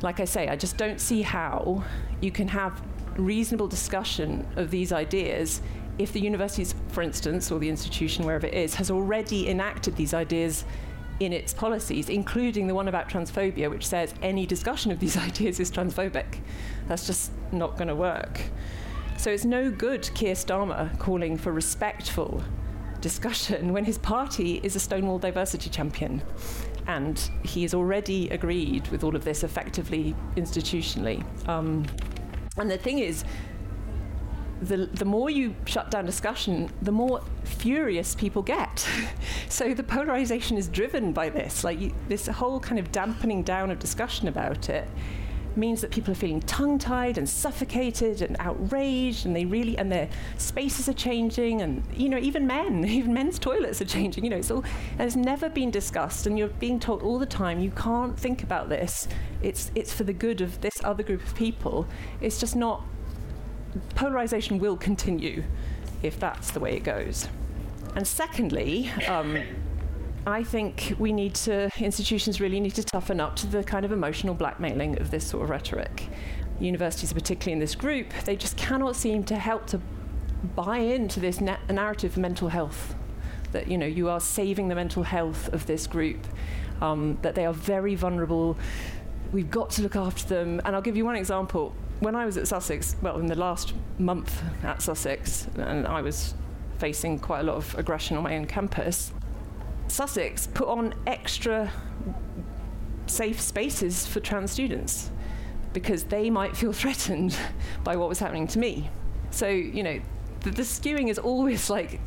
Like 0.01 0.19
I 0.19 0.25
say, 0.25 0.47
I 0.47 0.55
just 0.55 0.77
don't 0.77 0.99
see 0.99 1.21
how 1.21 1.83
you 2.21 2.31
can 2.31 2.47
have 2.47 2.81
reasonable 3.17 3.67
discussion 3.67 4.47
of 4.55 4.71
these 4.71 4.91
ideas 4.91 5.61
if 5.99 6.13
the 6.13 6.21
universities, 6.21 6.73
for 6.87 7.01
instance, 7.01 7.51
or 7.51 7.59
the 7.59 7.69
institution, 7.69 8.25
wherever 8.25 8.47
it 8.47 8.53
is, 8.53 8.73
has 8.75 8.89
already 8.89 9.49
enacted 9.49 9.95
these 9.95 10.13
ideas 10.13 10.65
in 11.19 11.33
its 11.33 11.53
policies, 11.53 12.09
including 12.09 12.65
the 12.65 12.73
one 12.73 12.87
about 12.87 13.07
transphobia, 13.07 13.69
which 13.69 13.85
says 13.85 14.13
any 14.23 14.45
discussion 14.45 14.91
of 14.91 14.99
these 14.99 15.17
ideas 15.29 15.59
is 15.59 15.69
transphobic. 15.69 16.39
That's 16.87 17.05
just 17.05 17.31
not 17.51 17.77
going 17.77 17.89
to 17.89 17.95
work. 17.95 18.41
So 19.21 19.29
it's 19.29 19.45
no 19.45 19.69
good 19.69 20.09
Keir 20.15 20.33
Starmer 20.33 20.97
calling 20.97 21.37
for 21.37 21.51
respectful 21.51 22.43
discussion 23.01 23.71
when 23.71 23.85
his 23.85 23.99
party 23.99 24.59
is 24.63 24.75
a 24.75 24.79
Stonewall 24.79 25.19
diversity 25.19 25.69
champion. 25.69 26.23
And 26.87 27.19
he 27.43 27.61
has 27.61 27.75
already 27.75 28.29
agreed 28.29 28.87
with 28.87 29.03
all 29.03 29.15
of 29.15 29.23
this 29.23 29.43
effectively 29.43 30.15
institutionally. 30.37 31.23
Um, 31.47 31.85
and 32.57 32.67
the 32.67 32.79
thing 32.79 32.97
is, 32.97 33.23
the, 34.59 34.87
the 34.91 35.05
more 35.05 35.29
you 35.29 35.53
shut 35.65 35.91
down 35.91 36.07
discussion, 36.07 36.71
the 36.81 36.91
more 36.91 37.21
furious 37.43 38.15
people 38.15 38.41
get. 38.41 38.87
so 39.49 39.75
the 39.75 39.83
polarization 39.83 40.57
is 40.57 40.67
driven 40.67 41.13
by 41.13 41.29
this, 41.29 41.63
like 41.63 41.79
you, 41.79 41.93
this 42.07 42.25
whole 42.25 42.59
kind 42.59 42.79
of 42.79 42.91
dampening 42.91 43.43
down 43.43 43.69
of 43.69 43.77
discussion 43.77 44.27
about 44.27 44.67
it 44.67 44.89
means 45.55 45.81
that 45.81 45.91
people 45.91 46.11
are 46.11 46.15
feeling 46.15 46.41
tongue-tied 46.41 47.17
and 47.17 47.27
suffocated 47.27 48.21
and 48.21 48.35
outraged 48.39 49.25
and 49.25 49.35
they 49.35 49.45
really 49.45 49.77
and 49.77 49.91
their 49.91 50.09
spaces 50.37 50.87
are 50.87 50.93
changing 50.93 51.61
and 51.61 51.83
you 51.95 52.09
know 52.09 52.17
even 52.17 52.47
men 52.47 52.85
even 52.99 53.13
men's 53.13 53.37
toilets 53.37 53.81
are 53.81 53.85
changing 53.85 54.23
you 54.23 54.29
know 54.29 54.37
it's 54.37 54.51
all 54.51 54.63
and 54.91 55.01
it's 55.01 55.15
never 55.15 55.49
been 55.49 55.71
discussed 55.71 56.27
and 56.27 56.37
you're 56.37 56.47
being 56.47 56.79
told 56.79 57.01
all 57.01 57.19
the 57.19 57.25
time 57.25 57.59
you 57.59 57.71
can't 57.71 58.17
think 58.17 58.43
about 58.43 58.69
this. 58.69 59.07
It's 59.41 59.71
it's 59.75 59.93
for 59.93 60.03
the 60.03 60.13
good 60.13 60.41
of 60.41 60.61
this 60.61 60.83
other 60.83 61.03
group 61.03 61.23
of 61.23 61.35
people. 61.35 61.87
It's 62.19 62.39
just 62.39 62.55
not 62.55 62.83
polarization 63.95 64.59
will 64.59 64.77
continue 64.77 65.43
if 66.03 66.19
that's 66.19 66.51
the 66.51 66.59
way 66.59 66.75
it 66.75 66.83
goes. 66.83 67.27
And 67.95 68.07
secondly 68.07 68.89
um, 69.07 69.37
I 70.25 70.43
think 70.43 70.93
we 70.99 71.11
need 71.11 71.33
to, 71.35 71.71
institutions 71.79 72.39
really 72.39 72.59
need 72.59 72.75
to 72.75 72.83
toughen 72.83 73.19
up 73.19 73.35
to 73.37 73.47
the 73.47 73.63
kind 73.63 73.85
of 73.85 73.91
emotional 73.91 74.35
blackmailing 74.35 75.01
of 75.01 75.09
this 75.09 75.25
sort 75.25 75.43
of 75.43 75.49
rhetoric. 75.49 76.07
Universities, 76.59 77.11
particularly 77.11 77.53
in 77.53 77.59
this 77.59 77.73
group, 77.73 78.13
they 78.25 78.35
just 78.35 78.55
cannot 78.55 78.95
seem 78.95 79.23
to 79.23 79.35
help 79.35 79.65
to 79.67 79.81
buy 80.55 80.77
into 80.77 81.19
this 81.19 81.41
na- 81.41 81.57
narrative 81.69 82.11
of 82.11 82.17
mental 82.17 82.49
health. 82.49 82.95
That 83.51 83.67
you 83.67 83.77
know 83.77 83.87
you 83.87 84.09
are 84.09 84.19
saving 84.19 84.67
the 84.67 84.75
mental 84.75 85.03
health 85.03 85.51
of 85.53 85.65
this 85.65 85.87
group, 85.87 86.25
um, 86.81 87.17
that 87.23 87.33
they 87.33 87.45
are 87.45 87.53
very 87.53 87.95
vulnerable. 87.95 88.57
We've 89.31 89.49
got 89.49 89.71
to 89.71 89.81
look 89.81 89.95
after 89.95 90.27
them. 90.27 90.61
And 90.63 90.75
I'll 90.75 90.81
give 90.83 90.95
you 90.95 91.03
one 91.03 91.15
example. 91.15 91.73
When 91.99 92.15
I 92.15 92.25
was 92.25 92.37
at 92.37 92.47
Sussex, 92.47 92.95
well, 93.01 93.17
in 93.17 93.25
the 93.25 93.35
last 93.35 93.73
month 93.97 94.41
at 94.63 94.81
Sussex, 94.81 95.47
and 95.55 95.87
I 95.87 96.01
was 96.01 96.35
facing 96.77 97.19
quite 97.19 97.39
a 97.39 97.43
lot 97.43 97.55
of 97.55 97.77
aggression 97.77 98.17
on 98.17 98.23
my 98.23 98.35
own 98.35 98.45
campus, 98.45 99.11
Sussex 99.91 100.47
put 100.47 100.69
on 100.69 100.93
extra 101.05 101.69
safe 103.07 103.41
spaces 103.41 104.07
for 104.07 104.21
trans 104.21 104.49
students 104.49 105.11
because 105.73 106.05
they 106.05 106.29
might 106.29 106.55
feel 106.55 106.71
threatened 106.81 107.37
by 107.83 107.97
what 107.97 108.07
was 108.07 108.19
happening 108.19 108.47
to 108.47 108.59
me. 108.59 108.89
So, 109.31 109.47
you 109.47 109.83
know, 109.83 109.99
the, 110.41 110.51
the, 110.51 110.61
skewing 110.63 111.09
is 111.09 111.19
always 111.19 111.69
like 111.69 111.99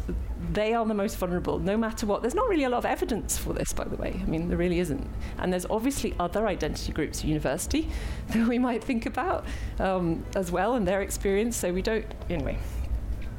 they 0.52 0.72
are 0.72 0.84
the 0.84 0.94
most 0.94 1.18
vulnerable, 1.18 1.58
no 1.58 1.76
matter 1.76 2.06
what. 2.06 2.22
There's 2.22 2.34
not 2.34 2.48
really 2.48 2.64
a 2.64 2.68
lot 2.70 2.78
of 2.78 2.86
evidence 2.86 3.36
for 3.36 3.52
this, 3.52 3.72
by 3.72 3.84
the 3.84 3.96
way. 3.96 4.18
I 4.20 4.24
mean, 4.24 4.48
there 4.48 4.58
really 4.58 4.80
isn't. 4.80 5.06
And 5.38 5.52
there's 5.52 5.66
obviously 5.66 6.14
other 6.18 6.46
identity 6.46 6.92
groups 6.92 7.20
at 7.20 7.26
university 7.26 7.90
that 8.28 8.48
we 8.48 8.58
might 8.58 8.82
think 8.82 9.04
about 9.04 9.44
um, 9.78 10.24
as 10.34 10.50
well 10.50 10.74
and 10.74 10.88
their 10.88 11.02
experience. 11.02 11.56
So 11.56 11.72
we 11.72 11.82
don't, 11.82 12.06
anyway. 12.30 12.58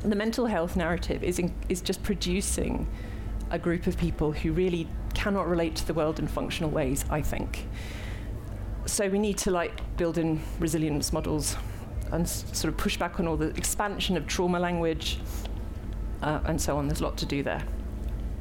The 0.02 0.16
mental 0.16 0.46
health 0.46 0.76
narrative 0.76 1.24
is, 1.24 1.40
in, 1.40 1.52
is 1.68 1.82
just 1.82 2.04
producing 2.04 2.88
a 3.52 3.60
group 3.60 3.88
of 3.88 3.98
people 3.98 4.32
who 4.32 4.52
really 4.52 4.88
cannot 5.14 5.48
relate 5.48 5.76
to 5.78 5.88
the 5.88 5.94
world 5.94 6.20
in 6.20 6.28
functional 6.28 6.70
ways, 6.70 7.06
I 7.10 7.22
think. 7.22 7.68
So 8.86 9.08
we 9.10 9.20
need 9.20 9.38
to 9.40 9.52
like 9.52 9.98
build 9.98 10.18
in 10.18 10.42
resilience 10.60 11.12
models 11.14 11.56
and 12.12 12.24
s- 12.24 12.46
sort 12.52 12.72
of 12.74 12.78
push 12.78 12.98
back 12.98 13.20
on 13.20 13.28
all 13.28 13.38
the 13.38 13.48
expansion 13.48 14.18
of 14.18 14.28
trauma 14.28 14.60
language 14.60 15.20
uh, 16.22 16.40
and 16.46 16.62
so 16.62 16.78
on. 16.78 16.88
There's 16.88 17.02
a 17.02 17.04
lot 17.04 17.18
to 17.18 17.26
do 17.26 17.44
there. 17.44 17.64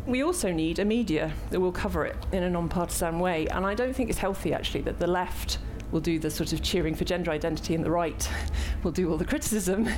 We 0.07 0.23
also 0.23 0.53
need 0.53 0.79
a 0.81 0.85
media 0.85 1.33
that 1.51 1.61
will 1.61 1.73
cover 1.73 2.05
it 2.05 2.17
in 2.33 2.43
a 2.43 2.51
non-partisan 2.51 3.19
way, 3.19 3.47
and 3.47 3.65
I 3.65 3.75
don't 3.75 3.95
think 3.95 4.11
it's 4.11 4.19
healthy 4.19 4.53
actually 4.53 4.83
that 4.83 4.99
the 4.99 5.07
left 5.07 5.59
will 5.93 6.01
do 6.01 6.19
the 6.19 6.31
sort 6.31 6.53
of 6.53 6.63
cheering 6.63 6.95
for 6.95 7.05
gender 7.05 7.31
identity 7.31 7.75
and 7.75 7.83
the 7.83 7.91
right 7.91 8.29
will 8.83 8.91
do 8.91 9.11
all 9.11 9.17
the 9.17 9.25
criticism. 9.25 9.89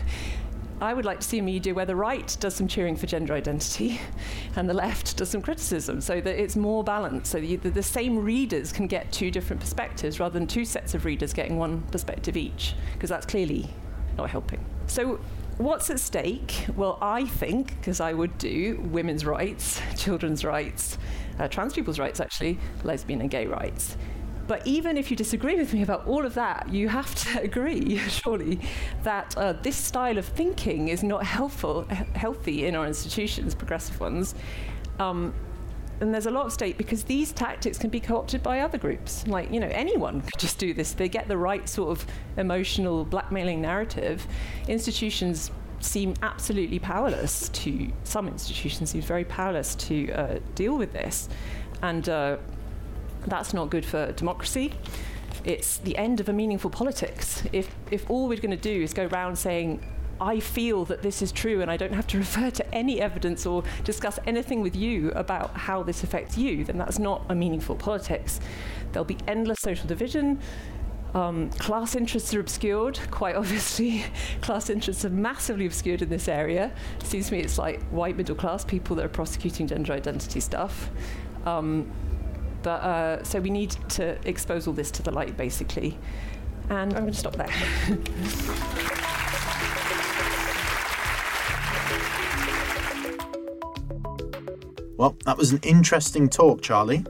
I 0.81 0.93
would 0.93 1.07
like 1.07 1.21
to 1.21 1.27
see 1.27 1.39
a 1.39 1.43
media 1.43 1.73
where 1.73 1.87
the 1.87 1.97
right 1.97 2.37
does 2.39 2.55
some 2.55 2.69
cheering 2.69 2.97
for 2.97 3.07
gender 3.07 3.33
identity 3.33 3.99
and 4.57 4.69
the 4.69 4.75
left 4.75 5.17
does 5.17 5.31
some 5.31 5.41
criticism 5.41 6.03
so 6.03 6.21
that 6.21 6.41
it's 6.41 6.55
more 6.55 6.85
balanced, 6.85 7.33
so 7.33 7.41
the, 7.41 7.57
the 7.57 7.83
same 7.83 8.19
readers 8.19 8.73
can 8.73 8.87
get 8.87 9.11
two 9.11 9.31
different 9.31 9.61
perspectives 9.61 10.21
rather 10.21 10.39
than 10.39 10.47
two 10.47 10.65
sets 10.67 10.95
of 10.95 11.07
readers 11.07 11.33
getting 11.33 11.59
one 11.59 11.81
perspective 11.93 12.37
each, 12.37 12.75
because 12.93 13.09
that's 13.09 13.25
clearly 13.25 13.71
not 14.19 14.29
helping. 14.29 14.63
So, 14.87 15.19
what's 15.57 15.89
at 15.89 15.99
stake? 15.99 16.67
Well, 16.77 16.99
I 17.01 17.25
think, 17.25 17.69
because 17.81 18.01
I 18.01 18.13
would 18.13 18.37
do, 18.37 18.79
women's 18.91 19.25
rights, 19.25 19.81
children's 19.97 20.45
rights, 20.45 20.99
uh, 21.39 21.49
trans 21.49 21.73
people's 21.73 21.99
rights, 21.99 22.21
actually, 22.21 22.59
lesbian 22.85 23.23
and 23.23 23.31
gay 23.31 23.47
rights. 23.47 23.97
But 24.47 24.67
even 24.67 24.97
if 24.97 25.11
you 25.11 25.17
disagree 25.17 25.57
with 25.57 25.73
me 25.73 25.83
about 25.83 26.07
all 26.07 26.25
of 26.25 26.35
that, 26.35 26.69
you 26.71 26.89
have 26.89 27.15
to 27.15 27.41
agree, 27.43 27.99
surely, 27.99 28.61
that 29.03 29.37
uh, 29.37 29.55
this 29.55 29.77
style 29.77 30.19
of 30.19 30.25
thinking 30.25 30.89
is 30.89 31.03
not 31.03 31.25
helpful, 31.25 31.85
healthy 32.15 32.67
in 32.67 32.75
our 32.75 32.87
institutions, 32.87 33.55
progressive 33.55 33.99
ones. 34.01 34.35
Um, 34.99 35.35
and 36.01 36.13
there's 36.13 36.27
a 36.27 36.31
lot 36.31 36.47
of 36.47 36.53
stake 36.53 36.77
because 36.77 37.05
these 37.05 37.33
tactics 37.33 37.79
can 37.79 37.89
be 37.89 38.01
co-opted 38.01 38.43
by 38.43 38.61
other 38.61 38.77
groups. 38.77 39.27
Like, 39.27 39.51
you 39.51 39.61
know, 39.61 39.69
anyone 39.71 40.21
could 40.21 40.39
just 40.39 40.59
do 40.59 40.75
this. 40.75 40.93
They 40.93 41.09
get 41.09 41.27
the 41.27 41.39
right 41.39 41.67
sort 41.69 41.91
of 41.91 42.07
emotional 42.37 43.05
blackmailing 43.05 43.63
narrative. 43.63 44.27
Institutions 44.69 45.51
seem 45.81 46.15
absolutely 46.23 46.79
powerless 46.79 47.49
to, 47.51 47.91
some 48.05 48.29
institutions 48.29 48.91
seem 48.91 49.03
very 49.03 49.25
powerless 49.25 49.75
to 49.75 50.13
uh, 50.13 50.39
deal 50.55 50.77
with 50.77 50.93
this. 50.93 51.29
And 51.83 52.09
uh, 52.09 52.37
that's 53.27 53.53
not 53.53 53.71
good 53.71 53.85
for 53.85 54.13
democracy. 54.13 54.73
It's 55.45 55.79
the 55.79 55.97
end 55.97 56.21
of 56.21 56.29
a 56.29 56.33
meaningful 56.33 56.71
politics. 56.71 57.43
If, 57.53 57.75
if 57.91 58.09
all 58.11 58.29
we're 58.29 58.41
going 58.41 58.51
to 58.51 58.57
do 58.57 58.83
is 58.83 58.93
go 58.93 59.07
around 59.07 59.37
saying 59.37 59.85
I 60.21 60.41
feel 60.41 60.85
that 60.87 61.03
this 61.03 61.21
is 61.23 61.31
true 61.31 61.61
and 61.61 61.71
I 61.71 61.77
don't 61.77 61.93
have 61.93 62.07
to 62.09 62.19
refer 62.27 62.51
to 62.51 62.75
any 62.75 63.01
evidence 63.01 63.47
or 63.47 63.63
discuss 63.85 64.19
anything 64.27 64.61
with 64.61 64.75
you 64.75 65.11
about 65.13 65.57
how 65.57 65.83
this 65.83 66.03
affects 66.03 66.39
you, 66.39 66.65
then 66.65 66.79
that's 66.79 66.99
not 66.99 67.25
a 67.29 67.35
meaningful 67.35 67.77
politics. 67.77 68.41
There'll 68.93 69.05
be 69.05 69.19
endless 69.27 69.61
social 69.61 69.87
division. 69.87 70.41
Um, 71.15 71.51
class 71.51 71.95
interests 71.95 72.35
are 72.35 72.41
obscured, 72.41 72.99
quite 73.11 73.37
obviously. 73.37 74.05
class 74.41 74.69
interests 74.71 75.05
are 75.05 75.11
massively 75.11 75.67
obscured 75.67 76.03
in 76.03 76.09
this 76.09 76.29
area. 76.29 76.73
It 77.01 77.07
seems 77.07 77.29
to 77.29 77.35
me 77.35 77.41
it's 77.41 77.59
like 77.59 77.83
white 77.85 78.17
middle 78.17 78.37
class 78.37 78.65
people 78.65 78.97
that 78.97 79.05
are 79.05 79.11
prosecuting 79.11 79.67
gender 79.67 79.93
identity 79.93 80.41
stuff. 80.41 80.91
Um, 81.45 81.91
but 82.67 82.83
uh, 82.83 83.23
so 83.23 83.39
we 83.39 83.49
need 83.49 83.71
to 83.91 84.19
expose 84.29 84.67
all 84.67 84.73
this 84.73 84.91
to 84.91 85.01
the 85.01 85.13
light, 85.13 85.37
basically. 85.37 85.97
And 86.69 86.93
I'm 86.95 87.03
going 87.03 87.13
to 87.13 87.15
stop 87.15 87.37
there. 87.37 87.47
Well, 94.99 95.15
that 95.27 95.37
was 95.37 95.53
an 95.53 95.61
interesting 95.63 96.27
talk, 96.31 96.63
Charlie. 96.63 97.05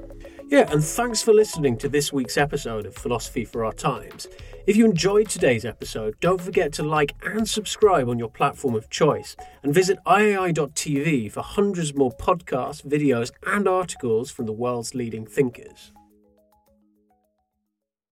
Yeah, 0.49 0.71
and 0.71 0.83
thanks 0.83 1.23
for 1.23 1.35
listening 1.35 1.77
to 1.79 1.89
this 1.89 2.13
week's 2.13 2.37
episode 2.37 2.87
of 2.87 2.95
Philosophy 2.95 3.45
for 3.45 3.65
Our 3.65 3.73
Times. 3.73 4.29
If 4.65 4.77
you 4.77 4.85
enjoyed 4.85 5.29
today's 5.29 5.65
episode, 5.65 6.15
don't 6.21 6.41
forget 6.41 6.73
to 6.75 6.85
like 6.85 7.17
and 7.25 7.49
subscribe 7.49 8.09
on 8.09 8.21
your 8.21 8.31
platform 8.31 8.77
of 8.77 8.89
choice 8.89 9.37
and 9.65 9.75
visit 9.75 9.99
iai.tv 10.07 11.33
for 11.33 11.41
hundreds 11.43 11.95
more 11.95 12.13
podcasts, 12.13 12.87
videos, 12.87 13.33
and 13.45 13.67
articles 13.67 14.31
from 14.31 14.47
the 14.47 14.53
world's 14.53 14.95
leading 14.95 15.27
thinkers. 15.27 15.91